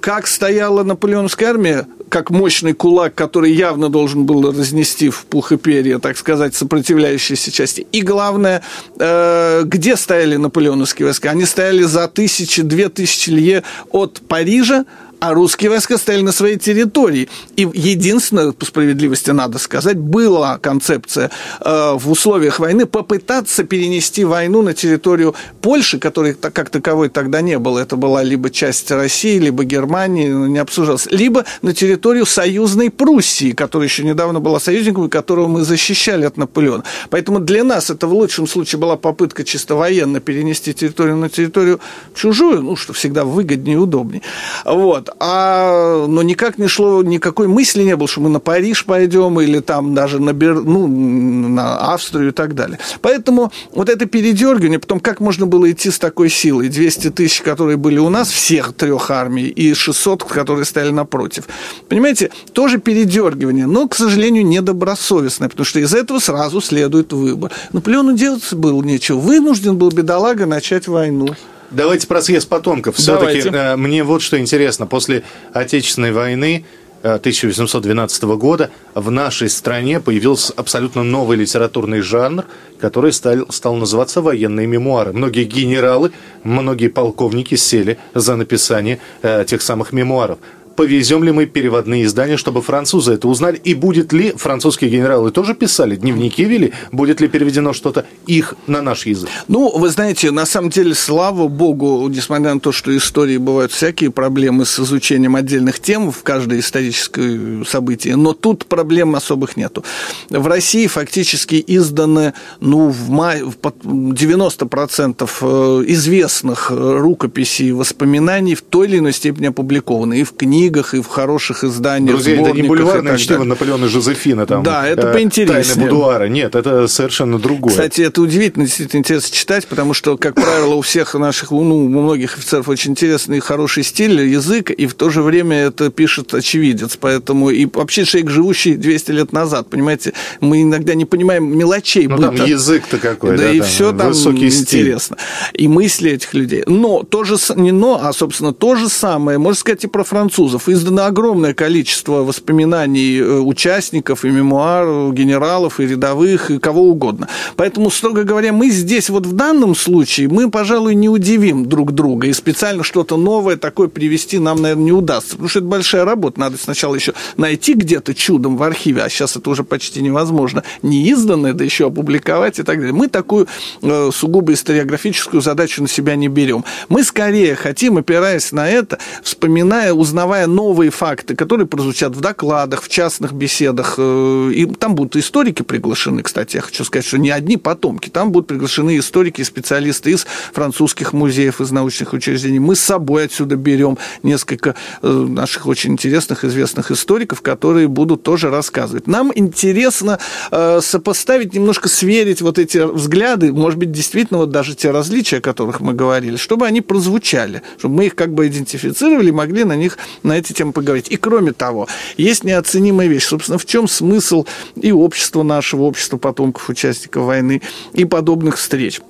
Как 0.00 0.26
стояла 0.26 0.82
наполеоновская 0.82 1.50
армия, 1.50 1.86
как 2.08 2.30
мощный 2.30 2.72
кулак, 2.72 3.14
который 3.14 3.52
явно 3.52 3.88
должен 3.88 4.24
был 4.24 4.50
разнести 4.50 5.10
в 5.10 5.26
пух 5.26 5.52
и 5.52 5.56
перья, 5.56 5.98
так 5.98 6.16
сказать, 6.16 6.54
сопротивляющиеся 6.54 7.50
части. 7.50 7.86
И 7.92 8.02
главное, 8.02 8.62
э, 8.98 9.62
где 9.64 9.96
стояли 9.96 10.36
наполеоновские 10.36 11.06
войска? 11.06 11.30
Они 11.30 11.44
стояли 11.44 11.82
за 11.82 12.08
тысячи, 12.08 12.62
две 12.62 12.88
тысячи 12.88 13.30
лье 13.30 13.62
от 13.90 14.20
Парижа, 14.26 14.84
а 15.20 15.34
русские 15.34 15.70
войска 15.70 15.98
стояли 15.98 16.22
на 16.22 16.32
своей 16.32 16.58
территории. 16.58 17.28
И 17.56 17.68
единственное, 17.74 18.52
по 18.52 18.64
справедливости 18.64 19.30
надо 19.30 19.58
сказать, 19.58 19.98
была 19.98 20.58
концепция 20.58 21.30
э, 21.60 21.92
в 21.94 22.10
условиях 22.10 22.60
войны 22.60 22.86
попытаться 22.86 23.64
перенести 23.64 24.24
войну 24.24 24.62
на 24.62 24.74
территорию 24.74 25.34
Польши, 25.60 25.98
которой 25.98 26.34
как 26.34 26.70
таковой 26.70 27.08
тогда 27.08 27.40
не 27.40 27.58
было. 27.58 27.80
Это 27.80 27.96
была 27.96 28.22
либо 28.22 28.50
часть 28.50 28.90
России, 28.90 29.38
либо 29.38 29.64
Германии, 29.64 30.28
не 30.28 30.58
обсуждалось, 30.58 31.06
либо 31.10 31.44
на 31.62 31.74
территорию 31.74 32.26
союзной 32.26 32.90
Пруссии, 32.90 33.52
которая 33.52 33.88
еще 33.88 34.04
недавно 34.04 34.40
была 34.40 34.60
союзником, 34.60 35.06
и 35.06 35.08
которого 35.08 35.48
мы 35.48 35.62
защищали 35.62 36.24
от 36.24 36.36
Наполеона. 36.36 36.84
Поэтому 37.10 37.40
для 37.40 37.64
нас 37.64 37.90
это 37.90 38.06
в 38.06 38.12
лучшем 38.12 38.46
случае 38.46 38.78
была 38.78 38.96
попытка 38.96 39.44
чисто 39.44 39.74
военно 39.74 40.20
перенести 40.20 40.72
территорию 40.72 41.16
на 41.16 41.28
территорию 41.28 41.80
чужую, 42.14 42.62
ну, 42.62 42.76
что 42.76 42.92
всегда 42.92 43.24
выгоднее 43.24 43.74
и 43.74 43.78
удобнее. 43.78 44.22
Вот 44.64 45.07
а, 45.18 46.06
но 46.06 46.22
никак 46.22 46.58
не 46.58 46.68
шло, 46.68 47.02
никакой 47.02 47.48
мысли 47.48 47.82
не 47.82 47.96
было, 47.96 48.08
что 48.08 48.20
мы 48.20 48.28
на 48.28 48.40
Париж 48.40 48.84
пойдем 48.84 49.40
или 49.40 49.60
там 49.60 49.94
даже 49.94 50.20
на, 50.20 50.32
Бер, 50.32 50.62
ну, 50.62 50.86
на 50.86 51.92
Австрию 51.92 52.28
и 52.28 52.32
так 52.32 52.54
далее. 52.54 52.78
Поэтому 53.00 53.52
вот 53.72 53.88
это 53.88 54.06
передергивание, 54.06 54.78
потом 54.78 55.00
как 55.00 55.20
можно 55.20 55.46
было 55.46 55.70
идти 55.70 55.90
с 55.90 55.98
такой 55.98 56.28
силой? 56.30 56.68
200 56.68 57.10
тысяч, 57.10 57.42
которые 57.42 57.76
были 57.76 57.98
у 57.98 58.08
нас, 58.08 58.30
всех 58.30 58.72
трех 58.72 59.10
армий, 59.10 59.48
и 59.48 59.74
600, 59.74 60.24
которые 60.24 60.64
стояли 60.64 60.90
напротив. 60.90 61.44
Понимаете, 61.88 62.30
тоже 62.52 62.78
передергивание, 62.78 63.66
но, 63.66 63.88
к 63.88 63.94
сожалению, 63.94 64.46
недобросовестное, 64.46 65.48
потому 65.48 65.64
что 65.64 65.80
из 65.80 65.94
этого 65.94 66.18
сразу 66.18 66.60
следует 66.60 67.12
выбор. 67.12 67.52
Наполеону 67.72 68.14
делать 68.14 68.52
было 68.52 68.82
нечего. 68.82 69.18
Вынужден 69.18 69.76
был 69.76 69.90
бедолага 69.90 70.46
начать 70.46 70.88
войну. 70.88 71.34
Давайте 71.70 72.06
про 72.06 72.22
съезд 72.22 72.48
потомков. 72.48 72.96
Все-таки 72.96 73.48
э, 73.48 73.76
мне 73.76 74.02
вот 74.02 74.22
что 74.22 74.38
интересно. 74.38 74.86
После 74.86 75.22
Отечественной 75.52 76.12
войны 76.12 76.64
1812 77.02 78.22
э, 78.22 78.26
года 78.36 78.70
в 78.94 79.10
нашей 79.10 79.50
стране 79.50 80.00
появился 80.00 80.52
абсолютно 80.56 81.02
новый 81.02 81.36
литературный 81.36 82.00
жанр, 82.00 82.46
который 82.80 83.12
стал, 83.12 83.46
стал 83.50 83.76
называться 83.76 84.22
военные 84.22 84.66
мемуары. 84.66 85.12
Многие 85.12 85.44
генералы, 85.44 86.12
многие 86.42 86.88
полковники 86.88 87.54
сели 87.54 87.98
за 88.14 88.36
написание 88.36 88.98
э, 89.22 89.44
тех 89.46 89.60
самых 89.60 89.92
мемуаров 89.92 90.38
повезем 90.78 91.24
ли 91.24 91.32
мы 91.32 91.46
переводные 91.46 92.04
издания, 92.04 92.36
чтобы 92.36 92.62
французы 92.62 93.14
это 93.14 93.26
узнали, 93.26 93.60
и 93.64 93.74
будет 93.74 94.12
ли 94.12 94.30
французские 94.36 94.90
генералы 94.90 95.32
тоже 95.32 95.56
писали, 95.56 95.96
дневники 95.96 96.44
вели, 96.44 96.72
будет 96.92 97.20
ли 97.20 97.26
переведено 97.26 97.72
что-то 97.72 98.06
их 98.28 98.54
на 98.68 98.80
наш 98.80 99.04
язык? 99.04 99.28
Ну, 99.48 99.76
вы 99.76 99.88
знаете, 99.88 100.30
на 100.30 100.46
самом 100.46 100.70
деле, 100.70 100.94
слава 100.94 101.48
богу, 101.48 102.06
несмотря 102.08 102.54
на 102.54 102.60
то, 102.60 102.70
что 102.70 102.96
истории 102.96 103.38
бывают 103.38 103.72
всякие 103.72 104.12
проблемы 104.12 104.64
с 104.64 104.78
изучением 104.78 105.34
отдельных 105.34 105.80
тем 105.80 106.12
в 106.12 106.22
каждое 106.22 106.60
историческое 106.60 107.64
событие, 107.64 108.14
но 108.14 108.32
тут 108.32 108.66
проблем 108.66 109.16
особых 109.16 109.56
нету. 109.56 109.82
В 110.30 110.46
России 110.46 110.86
фактически 110.86 111.64
изданы, 111.66 112.34
ну, 112.60 112.90
в 112.90 113.10
мае, 113.10 113.42
90% 113.42 115.28
э, 115.40 115.84
известных 115.88 116.70
рукописей 116.70 117.70
и 117.70 117.72
воспоминаний 117.72 118.54
в 118.54 118.62
той 118.62 118.86
или 118.86 118.98
иной 118.98 119.12
степени 119.12 119.46
опубликованы 119.46 120.20
и 120.20 120.22
в 120.22 120.34
книгах, 120.36 120.67
книгах, 120.68 120.94
и 120.94 121.00
в 121.00 121.06
хороших 121.06 121.64
изданиях. 121.64 122.16
Друзья, 122.16 122.40
это 122.40 122.52
не 122.52 122.62
бульварное 122.62 123.16
чтиво 123.16 123.44
Наполеона 123.44 123.88
Жозефина. 123.88 124.46
Там, 124.46 124.62
да, 124.62 124.86
это 124.86 125.08
э, 125.08 125.12
поинтереснее. 125.12 125.64
Тайны 125.64 125.90
будуара. 125.90 126.28
Нет, 126.28 126.54
это 126.54 126.86
совершенно 126.88 127.38
другое. 127.38 127.72
Кстати, 127.72 128.02
это 128.02 128.20
удивительно, 128.22 128.66
действительно 128.66 129.00
интересно 129.00 129.34
читать, 129.34 129.66
потому 129.66 129.94
что, 129.94 130.16
как 130.16 130.34
правило, 130.34 130.74
у 130.74 130.80
всех 130.80 131.14
наших, 131.14 131.50
ну, 131.50 131.84
у 131.86 131.88
многих 131.88 132.36
офицеров 132.36 132.68
очень 132.68 132.92
интересный 132.92 133.38
и 133.38 133.40
хороший 133.40 133.82
стиль, 133.82 134.20
язык, 134.20 134.70
и 134.70 134.86
в 134.86 134.94
то 134.94 135.10
же 135.10 135.22
время 135.22 135.56
это 135.56 135.90
пишет 135.90 136.34
очевидец. 136.34 136.96
Поэтому 137.00 137.50
и 137.50 137.66
вообще 137.66 138.04
человек, 138.04 138.30
живущий 138.30 138.76
200 138.76 139.10
лет 139.12 139.32
назад, 139.32 139.68
понимаете, 139.70 140.12
мы 140.40 140.62
иногда 140.62 140.94
не 140.94 141.04
понимаем 141.04 141.56
мелочей. 141.56 142.06
Ну, 142.06 142.18
там 142.18 142.34
язык-то 142.34 142.98
какой, 142.98 143.36
да, 143.36 143.44
да 143.44 143.52
и 143.52 143.60
там, 143.60 143.68
все 143.68 143.92
там 143.92 144.08
высокий 144.08 144.48
интересно. 144.48 145.16
Стиль. 145.18 145.64
И 145.64 145.68
мысли 145.68 146.10
этих 146.12 146.34
людей. 146.34 146.62
Но 146.66 147.02
то 147.02 147.24
же, 147.24 147.36
не 147.56 147.72
но, 147.72 148.00
а, 148.02 148.12
собственно, 148.12 148.52
то 148.52 148.74
же 148.74 148.88
самое, 148.88 149.38
можно 149.38 149.58
сказать, 149.58 149.84
и 149.84 149.86
про 149.86 150.04
французов 150.04 150.57
французов 150.58 150.68
издано 150.68 151.06
огромное 151.06 151.54
количество 151.54 152.24
воспоминаний 152.24 153.18
э, 153.18 153.38
участников 153.38 154.24
и 154.24 154.30
мемуаров, 154.30 155.14
генералов 155.14 155.80
и 155.80 155.86
рядовых, 155.86 156.50
и 156.50 156.58
кого 156.58 156.82
угодно. 156.82 157.28
Поэтому, 157.56 157.90
строго 157.90 158.24
говоря, 158.24 158.52
мы 158.52 158.70
здесь 158.70 159.10
вот 159.10 159.26
в 159.26 159.32
данном 159.32 159.74
случае, 159.74 160.28
мы, 160.28 160.50
пожалуй, 160.50 160.94
не 160.94 161.08
удивим 161.08 161.66
друг 161.66 161.92
друга, 161.92 162.26
и 162.26 162.32
специально 162.32 162.82
что-то 162.82 163.16
новое 163.16 163.56
такое 163.56 163.88
привести 163.88 164.38
нам, 164.38 164.62
наверное, 164.62 164.84
не 164.84 164.92
удастся, 164.92 165.32
потому 165.32 165.48
что 165.48 165.58
это 165.60 165.68
большая 165.68 166.04
работа. 166.04 166.40
Надо 166.40 166.56
сначала 166.58 166.94
еще 166.94 167.14
найти 167.36 167.74
где-то 167.74 168.14
чудом 168.14 168.56
в 168.56 168.62
архиве, 168.62 169.02
а 169.02 169.08
сейчас 169.08 169.36
это 169.36 169.50
уже 169.50 169.64
почти 169.64 170.02
невозможно, 170.02 170.62
не 170.82 171.08
изданное, 171.10 171.52
да 171.52 171.64
еще 171.64 171.86
опубликовать 171.86 172.58
и 172.58 172.62
так 172.62 172.78
далее. 172.78 172.94
Мы 172.94 173.08
такую 173.08 173.46
э, 173.82 174.10
сугубо 174.12 174.52
историографическую 174.52 175.40
задачу 175.40 175.82
на 175.82 175.88
себя 175.88 176.16
не 176.16 176.28
берем. 176.28 176.64
Мы 176.88 177.02
скорее 177.02 177.54
хотим, 177.54 177.98
опираясь 177.98 178.52
на 178.52 178.68
это, 178.68 178.98
вспоминая, 179.22 179.92
узнавая 179.92 180.47
новые 180.48 180.90
факты, 180.90 181.36
которые 181.36 181.66
прозвучат 181.66 182.16
в 182.16 182.20
докладах, 182.20 182.82
в 182.82 182.88
частных 182.88 183.32
беседах. 183.32 183.94
Э, 183.98 184.50
и 184.54 184.66
там 184.66 184.94
будут 184.94 185.16
историки 185.16 185.62
приглашены, 185.62 186.22
кстати, 186.22 186.56
я 186.56 186.62
хочу 186.62 186.84
сказать, 186.84 187.06
что 187.06 187.18
не 187.18 187.30
одни 187.30 187.56
потомки, 187.56 188.08
там 188.08 188.32
будут 188.32 188.48
приглашены 188.48 188.98
историки, 188.98 189.42
специалисты 189.42 190.12
из 190.12 190.26
французских 190.52 191.12
музеев, 191.12 191.60
из 191.60 191.70
научных 191.70 192.12
учреждений. 192.12 192.58
Мы 192.58 192.74
с 192.74 192.80
собой 192.80 193.26
отсюда 193.26 193.56
берем 193.56 193.98
несколько 194.22 194.74
э, 195.02 195.08
наших 195.08 195.66
очень 195.66 195.92
интересных, 195.92 196.44
известных 196.44 196.90
историков, 196.90 197.42
которые 197.42 197.88
будут 197.88 198.22
тоже 198.22 198.50
рассказывать. 198.50 199.06
Нам 199.06 199.32
интересно 199.34 200.18
э, 200.50 200.80
сопоставить, 200.82 201.54
немножко 201.54 201.88
сверить 201.88 202.40
вот 202.40 202.58
эти 202.58 202.78
взгляды, 202.78 203.52
может 203.52 203.78
быть, 203.78 203.92
действительно 203.92 204.38
вот 204.38 204.50
даже 204.50 204.74
те 204.74 204.90
различия, 204.90 205.38
о 205.38 205.40
которых 205.40 205.80
мы 205.80 205.94
говорили, 205.94 206.36
чтобы 206.36 206.66
они 206.66 206.80
прозвучали, 206.80 207.62
чтобы 207.78 207.96
мы 207.96 208.06
их 208.06 208.14
как 208.14 208.32
бы 208.32 208.46
идентифицировали, 208.46 209.30
могли 209.30 209.64
на 209.64 209.76
них 209.76 209.98
на 210.22 210.37
эти 210.38 210.52
темы 210.52 210.72
поговорить. 210.72 211.08
И 211.10 211.16
кроме 211.16 211.52
того, 211.52 211.88
есть 212.16 212.44
неоценимая 212.44 213.08
вещь. 213.08 213.26
Собственно, 213.26 213.58
в 213.58 213.66
чем 213.66 213.88
смысл 213.88 214.46
и 214.76 214.92
общества 214.92 215.42
нашего, 215.42 215.82
общества 215.82 216.16
потомков 216.16 216.68
участников 216.68 217.24
войны, 217.24 217.62
и 217.92 218.04
подобных 218.04 218.56
встреч? 218.56 219.00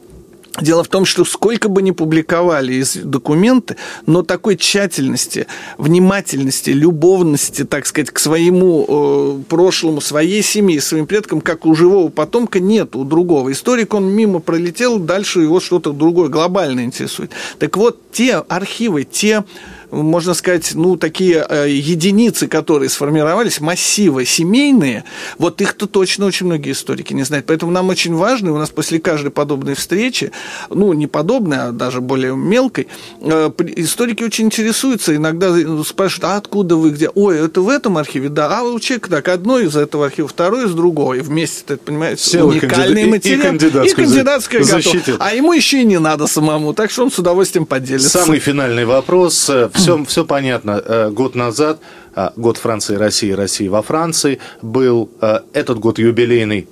Дело 0.61 0.83
в 0.83 0.89
том, 0.89 1.05
что 1.05 1.25
сколько 1.25 1.69
бы 1.69 1.83
ни 1.83 1.93
публиковали 1.93 2.83
документы, 3.05 3.77
но 4.07 4.23
такой 4.23 4.57
тщательности, 4.57 5.47
внимательности, 5.77 6.71
любовности, 6.71 7.65
так 7.65 7.87
сказать, 7.87 8.11
к 8.11 8.19
своему 8.19 8.85
э, 8.89 9.43
прошлому, 9.49 10.01
своей 10.01 10.43
семье, 10.43 10.81
своим 10.81 11.07
предкам, 11.07 11.41
как 11.41 11.65
у 11.65 11.75
живого 11.75 12.09
потомка, 12.09 12.59
нет 12.59 12.97
у 12.97 13.05
другого. 13.05 13.53
Историк, 13.53 13.95
он 13.95 14.09
мимо 14.09 14.41
пролетел, 14.41 14.99
дальше 14.99 15.41
его 15.41 15.61
что-то 15.61 15.93
другое 15.93 16.29
глобально 16.29 16.81
интересует. 16.81 17.31
Так 17.59 17.77
вот, 17.77 18.01
те 18.11 18.37
архивы, 18.37 19.05
те 19.05 19.45
можно 19.91 20.35
сказать, 20.35 20.73
ну, 20.75 20.97
такие 20.97 21.45
э, 21.49 21.69
единицы, 21.71 22.47
которые 22.47 22.89
сформировались, 22.89 23.61
массивы 23.61 24.25
семейные, 24.25 25.05
вот 25.39 25.61
их-то 25.61 25.87
точно 25.87 26.27
очень 26.27 26.47
многие 26.47 26.73
историки 26.73 27.15
не 27.15 27.23
знают. 27.23 27.47
Поэтому 27.47 27.73
нам 27.73 27.89
очень 27.89 28.15
важно, 28.15 28.49
и 28.49 28.51
у 28.51 28.59
нас 28.59 28.71
после 28.71 28.99
каждой 28.99 29.31
подобной 29.31 29.75
встречи, 29.75 30.33
ну, 30.71 30.93
не 30.93 31.07
подобной, 31.07 31.69
а 31.69 31.73
даже 31.73 32.01
более 32.01 32.37
мелкой, 32.37 32.89
э, 33.21 33.51
историки 33.77 34.23
очень 34.23 34.47
интересуются, 34.47 35.15
иногда 35.17 35.55
спрашивают, 35.85 36.25
а 36.25 36.37
откуда 36.37 36.77
вы, 36.77 36.91
где? 36.91 37.09
Ой, 37.09 37.39
это 37.39 37.61
в 37.61 37.69
этом 37.69 37.99
архиве? 37.99 38.29
Да, 38.29 38.59
а 38.59 38.63
у 38.63 38.79
человека 38.81 39.11
так, 39.11 39.29
одно 39.29 39.59
из 39.59 39.77
этого 39.77 40.07
архива, 40.07 40.29
второе 40.29 40.67
из 40.67 40.73
другого, 40.73 41.15
и 41.15 41.21
вместе, 41.21 41.63
ты 41.67 41.77
понимаешь, 41.77 42.19
Все 42.19 42.43
уникальный 42.43 43.03
кандид... 43.03 43.11
материал. 43.11 43.41
И 43.41 43.43
кандидатская, 43.43 43.85
и 43.85 43.95
кандидатская 43.95 44.63
защитил. 44.63 45.17
А 45.19 45.35
ему 45.35 45.53
еще 45.53 45.83
и 45.83 45.85
не 45.85 45.99
надо 45.99 46.27
самому, 46.27 46.75
так 46.75 46.91
что 46.91 47.05
он 47.05 47.11
с 47.11 47.19
удовольствием 47.19 47.67
поделится. 47.67 48.09
Самый 48.09 48.39
финальный 48.39 48.85
вопрос 48.85 49.51
все, 49.79 50.05
все 50.05 50.25
понятно. 50.25 50.83
Э, 50.85 51.11
год 51.11 51.35
назад, 51.35 51.81
э, 52.15 52.31
год 52.37 52.57
Франции, 52.57 52.97
России, 52.97 53.31
России 53.31 53.69
во 53.69 53.83
Франции 53.83 54.39
был 54.63 55.11
э, 55.21 55.41
этот 55.53 55.79
год 55.79 55.99
юбилейный, 55.99 56.69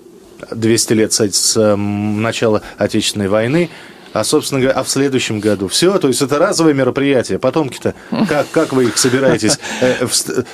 200 0.50 0.92
лет 0.92 1.12
с 1.12 1.76
начала 1.76 2.60
Отечественной 2.76 3.28
войны 3.28 3.70
а, 4.20 4.24
собственно 4.24 4.60
говоря, 4.60 4.78
а 4.78 4.82
в 4.82 4.88
следующем 4.88 5.40
году. 5.40 5.68
Все, 5.68 5.98
то 5.98 6.08
есть 6.08 6.22
это 6.22 6.38
разовое 6.38 6.72
мероприятие. 6.72 7.38
Потомки-то, 7.38 7.94
как, 8.28 8.50
как 8.50 8.72
вы 8.72 8.84
их 8.84 8.96
собираетесь 8.96 9.58
э, 9.82 10.06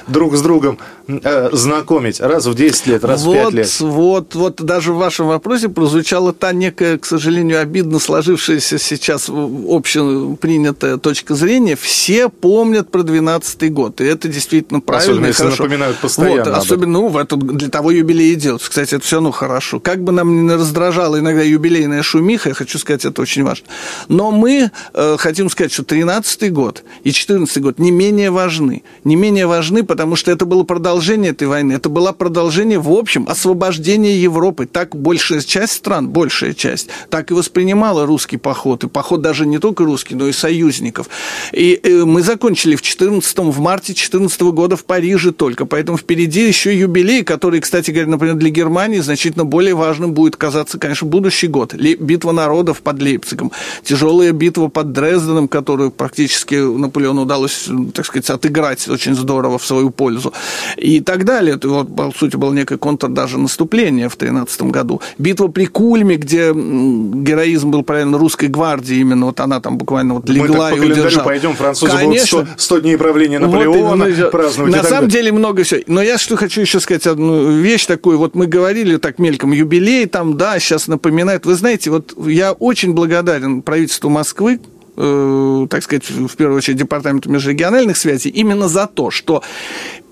друг 0.08 0.36
с 0.36 0.42
другом 0.42 0.78
э, 1.06 1.50
знакомить? 1.52 2.20
Раз 2.20 2.46
в 2.46 2.54
10 2.54 2.86
лет, 2.88 3.04
раз 3.04 3.22
вот, 3.22 3.36
в 3.36 3.40
5 3.50 3.52
лет? 3.54 3.80
Вот, 3.80 4.34
вот 4.34 4.62
даже 4.62 4.92
в 4.92 4.96
вашем 4.96 5.28
вопросе 5.28 5.68
прозвучала 5.68 6.32
та 6.32 6.52
некая, 6.52 6.98
к 6.98 7.06
сожалению, 7.06 7.60
обидно 7.60 8.00
сложившаяся 8.00 8.78
сейчас 8.78 9.28
общепринятая 9.28 10.96
точка 10.96 11.36
зрения. 11.36 11.76
Все 11.76 12.28
помнят 12.28 12.90
про 12.90 13.04
12 13.04 13.72
год, 13.72 14.00
и 14.00 14.04
это 14.04 14.26
действительно 14.26 14.80
правильно 14.80 15.12
Особенно, 15.12 15.26
если 15.26 15.42
хорошо. 15.44 15.62
напоминают 15.62 15.98
постоянно. 15.98 16.50
Вот, 16.50 16.58
особенно, 16.58 16.92
ну, 16.92 17.08
в 17.08 17.16
это, 17.16 17.36
для 17.36 17.68
того 17.68 17.92
юбилей 17.92 18.34
делать. 18.34 18.62
Кстати, 18.62 18.96
это 18.96 19.04
все 19.04 19.16
равно 19.16 19.30
хорошо. 19.30 19.78
Как 19.78 20.02
бы 20.02 20.10
нам 20.10 20.46
не 20.46 20.52
раздражала 20.52 21.20
иногда 21.20 21.42
юбилейная 21.42 22.02
шумиха, 22.02 22.48
я 22.48 22.54
хочу 22.54 22.78
сказать, 22.78 23.04
это 23.04 23.22
очень 23.22 23.44
важно 23.44 23.51
важно. 23.52 23.66
Но 24.08 24.30
мы 24.30 24.70
э, 24.94 25.16
хотим 25.18 25.50
сказать, 25.50 25.72
что 25.72 25.84
13 25.84 26.52
год 26.52 26.84
и 27.04 27.12
14 27.12 27.62
год 27.62 27.78
не 27.78 27.90
менее 27.90 28.30
важны. 28.30 28.82
Не 29.04 29.16
менее 29.16 29.46
важны, 29.46 29.82
потому 29.82 30.16
что 30.16 30.30
это 30.30 30.44
было 30.46 30.64
продолжение 30.64 31.32
этой 31.32 31.48
войны. 31.48 31.72
Это 31.72 31.88
было 31.88 32.12
продолжение, 32.12 32.78
в 32.78 32.90
общем, 32.90 33.26
освобождения 33.28 34.16
Европы. 34.16 34.66
Так 34.66 34.96
большая 34.96 35.40
часть 35.40 35.72
стран, 35.72 36.08
большая 36.08 36.54
часть, 36.54 36.88
так 37.10 37.30
и 37.30 37.34
воспринимала 37.34 38.06
русский 38.06 38.38
поход. 38.38 38.84
И 38.84 38.88
поход 38.88 39.22
даже 39.22 39.46
не 39.46 39.58
только 39.58 39.84
русский, 39.84 40.14
но 40.14 40.28
и 40.28 40.32
союзников. 40.32 41.08
И 41.52 41.78
э, 41.82 42.04
мы 42.04 42.22
закончили 42.22 42.76
в 42.76 42.82
14 42.82 43.38
в 43.38 43.60
марте 43.60 43.94
14 43.94 44.40
года 44.42 44.76
в 44.76 44.84
Париже 44.84 45.32
только. 45.32 45.66
Поэтому 45.66 45.98
впереди 45.98 46.46
еще 46.46 46.76
юбилей, 46.76 47.24
который, 47.24 47.60
кстати 47.60 47.90
говоря, 47.90 48.10
например, 48.10 48.34
для 48.36 48.50
Германии 48.50 49.00
значительно 49.00 49.44
более 49.44 49.74
важным 49.74 50.12
будет 50.12 50.36
казаться, 50.36 50.78
конечно, 50.78 51.06
будущий 51.06 51.48
год. 51.48 51.74
Битва 51.74 52.32
народов 52.32 52.80
под 52.82 53.02
Лейпцигом 53.02 53.41
Лейпцигом, 53.42 53.52
тяжелая 53.82 54.32
битва 54.32 54.68
под 54.68 54.92
Дрезденом, 54.92 55.48
которую 55.48 55.90
практически 55.90 56.54
Наполеону 56.54 57.22
удалось, 57.22 57.68
так 57.94 58.06
сказать, 58.06 58.30
отыграть 58.30 58.88
очень 58.88 59.14
здорово 59.14 59.58
в 59.58 59.66
свою 59.66 59.90
пользу, 59.90 60.32
и 60.76 61.00
так 61.00 61.24
далее. 61.24 61.56
Это, 61.56 61.68
вот, 61.68 61.94
по 61.94 62.12
сути, 62.16 62.36
было 62.36 62.52
некое 62.52 62.78
контр 62.78 63.08
даже 63.08 63.38
наступление 63.38 64.08
в 64.08 64.16
13 64.16 64.62
году. 64.62 65.00
Битва 65.18 65.48
при 65.48 65.66
Кульме, 65.66 66.16
где 66.16 66.52
героизм 66.52 67.70
был, 67.70 67.82
правильно, 67.82 68.18
русской 68.18 68.48
гвардии, 68.48 68.96
именно 68.96 69.26
вот 69.26 69.40
она 69.40 69.60
там 69.60 69.78
буквально 69.78 70.14
вот 70.14 70.28
легла 70.28 70.70
Мы 70.70 70.76
так 70.76 70.84
и 70.84 70.92
удержала. 70.92 71.24
пойдем, 71.24 71.54
французы 71.54 71.92
Конечно. 71.92 72.38
будут 72.38 72.60
100, 72.60 72.62
100 72.62 72.78
дней 72.78 72.96
правления 72.96 73.38
Наполеона 73.38 74.06
вот, 74.06 74.30
праздновать. 74.30 74.72
На 74.72 74.82
самом 74.82 75.08
деле 75.08 75.32
много 75.32 75.62
всего. 75.64 75.80
Но 75.86 76.02
я 76.02 76.18
что 76.18 76.36
хочу 76.36 76.60
еще 76.60 76.80
сказать 76.80 77.06
одну 77.06 77.50
вещь 77.50 77.86
такую. 77.86 78.18
Вот 78.18 78.34
мы 78.34 78.46
говорили 78.46 78.96
так 78.96 79.18
мельком, 79.18 79.52
юбилей 79.52 80.06
там, 80.06 80.36
да, 80.36 80.58
сейчас 80.58 80.86
напоминает. 80.86 81.46
Вы 81.46 81.54
знаете, 81.54 81.90
вот 81.90 82.14
я 82.26 82.52
очень 82.52 82.92
благодарен 82.92 83.21
благодарен 83.22 83.62
правительству 83.62 84.10
Москвы, 84.10 84.60
э, 84.96 85.66
так 85.70 85.82
сказать, 85.82 86.10
в 86.10 86.36
первую 86.36 86.58
очередь 86.58 86.78
Департаменту 86.78 87.30
межрегиональных 87.30 87.96
связей, 87.96 88.30
именно 88.30 88.68
за 88.68 88.86
то, 88.86 89.10
что 89.10 89.42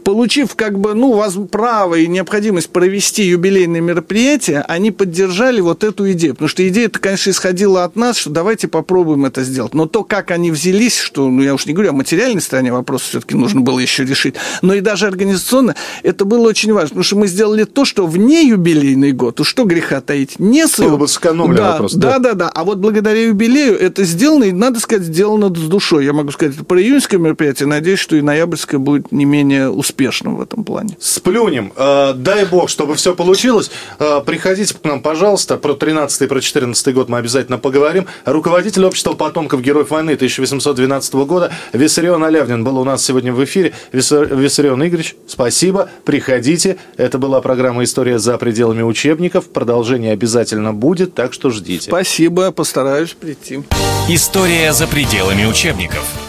получив 0.03 0.55
как 0.55 0.79
бы, 0.79 0.95
ну, 0.95 1.15
вас 1.15 1.37
право 1.51 1.95
и 1.95 2.07
необходимость 2.07 2.71
провести 2.71 3.25
юбилейное 3.25 3.81
мероприятие, 3.81 4.63
они 4.63 4.91
поддержали 4.91 5.61
вот 5.61 5.85
эту 5.85 6.11
идею. 6.13 6.35
Потому 6.35 6.49
что 6.49 6.67
идея-то, 6.67 6.99
конечно, 6.99 7.31
исходила 7.31 7.85
от 7.85 7.97
нас, 7.97 8.17
что 8.17 8.31
давайте 8.31 8.69
попробуем 8.69 9.27
это 9.27 9.45
сделать. 9.45 9.75
Но 9.75 9.87
то, 9.87 10.05
как 10.05 10.31
они 10.31 10.51
взялись, 10.51 10.99
что, 10.99 11.29
ну, 11.29 11.43
я 11.43 11.55
уж 11.55 11.67
не 11.67 11.73
говорю 11.73 11.91
о 11.91 11.95
материальной 11.95 12.41
стороне 12.41 12.73
вопроса, 12.73 13.05
все-таки 13.11 13.37
нужно 13.37 13.61
было 13.61 13.79
еще 13.79 14.05
решить, 14.05 14.37
но 14.63 14.75
и 14.75 14.81
даже 14.81 15.07
организационно, 15.07 15.77
это 16.03 16.25
было 16.25 16.49
очень 16.49 16.73
важно. 16.73 16.89
Потому 16.89 17.05
что 17.05 17.17
мы 17.17 17.27
сделали 17.27 17.65
то, 17.65 17.85
что 17.85 18.07
вне 18.07 18.49
юбилейный 18.49 19.13
год, 19.13 19.41
уж 19.41 19.51
что 19.51 19.65
греха 19.65 20.01
таить, 20.01 20.39
не 20.39 20.65
было 20.79 20.97
бы 20.97 21.09
сэкономлено 21.09 21.57
да, 21.57 21.77
просто. 21.77 21.99
Да, 21.99 22.19
да, 22.19 22.31
да, 22.31 22.35
да. 22.35 22.49
А 22.49 22.65
вот 22.65 22.79
благодаря 22.79 23.21
юбилею 23.21 23.79
это 23.79 24.05
сделано, 24.05 24.45
и, 24.45 24.53
надо 24.53 24.79
сказать, 24.81 25.05
сделано 25.05 25.49
с 25.49 25.69
душой. 25.69 26.05
Я 26.05 26.13
могу 26.13 26.31
сказать, 26.31 26.55
это 26.55 26.65
про 26.65 26.81
июньское 26.81 27.19
мероприятие, 27.19 27.67
надеюсь, 27.67 27.99
что 27.99 28.17
и 28.17 28.23
ноябрьское 28.23 28.79
будет 28.79 29.11
не 29.13 29.25
менее 29.25 29.71
успешным 29.71 29.90
успешным 29.91 30.37
в 30.37 30.41
этом 30.41 30.65
плане. 30.65 30.97
Сплюнем. 31.01 31.73
Э, 31.77 32.13
дай 32.15 32.45
бог, 32.45 32.69
чтобы 32.69 32.95
все 32.95 33.15
получилось. 33.15 33.71
Э, 33.99 34.21
приходите 34.25 34.75
к 34.75 34.85
нам, 34.85 35.03
пожалуйста. 35.03 35.57
Про 35.57 35.75
13 35.75 36.23
и 36.23 36.27
про 36.27 36.41
14 36.41 36.95
год 36.95 37.09
мы 37.09 37.19
обязательно 37.19 37.59
поговорим. 37.59 38.07
Руководитель 38.25 38.85
общества 38.85 39.15
потомков 39.15 39.61
Героев 39.61 39.91
войны 39.91 40.13
1812 40.13 41.15
года 41.15 41.53
Виссарион 41.73 42.23
Алявнин 42.23 42.63
был 42.63 42.79
у 42.79 42.85
нас 42.85 43.05
сегодня 43.05 43.33
в 43.33 43.43
эфире. 43.45 43.73
Виссарион 43.93 44.87
Игоревич, 44.87 45.17
спасибо. 45.27 45.89
Приходите. 46.05 46.77
Это 46.97 47.19
была 47.19 47.41
программа 47.41 47.83
«История 47.83 48.19
за 48.19 48.39
пределами 48.39 48.83
учебников». 48.83 49.49
Продолжение 49.49 50.13
обязательно 50.13 50.73
будет, 50.73 51.15
так 51.15 51.33
что 51.33 51.51
ждите. 51.51 51.89
Спасибо, 51.89 52.53
постараюсь 52.53 53.15
прийти. 53.15 53.63
История 54.09 54.73
за 54.73 54.87
пределами 54.87 55.47
учебников. 55.47 56.21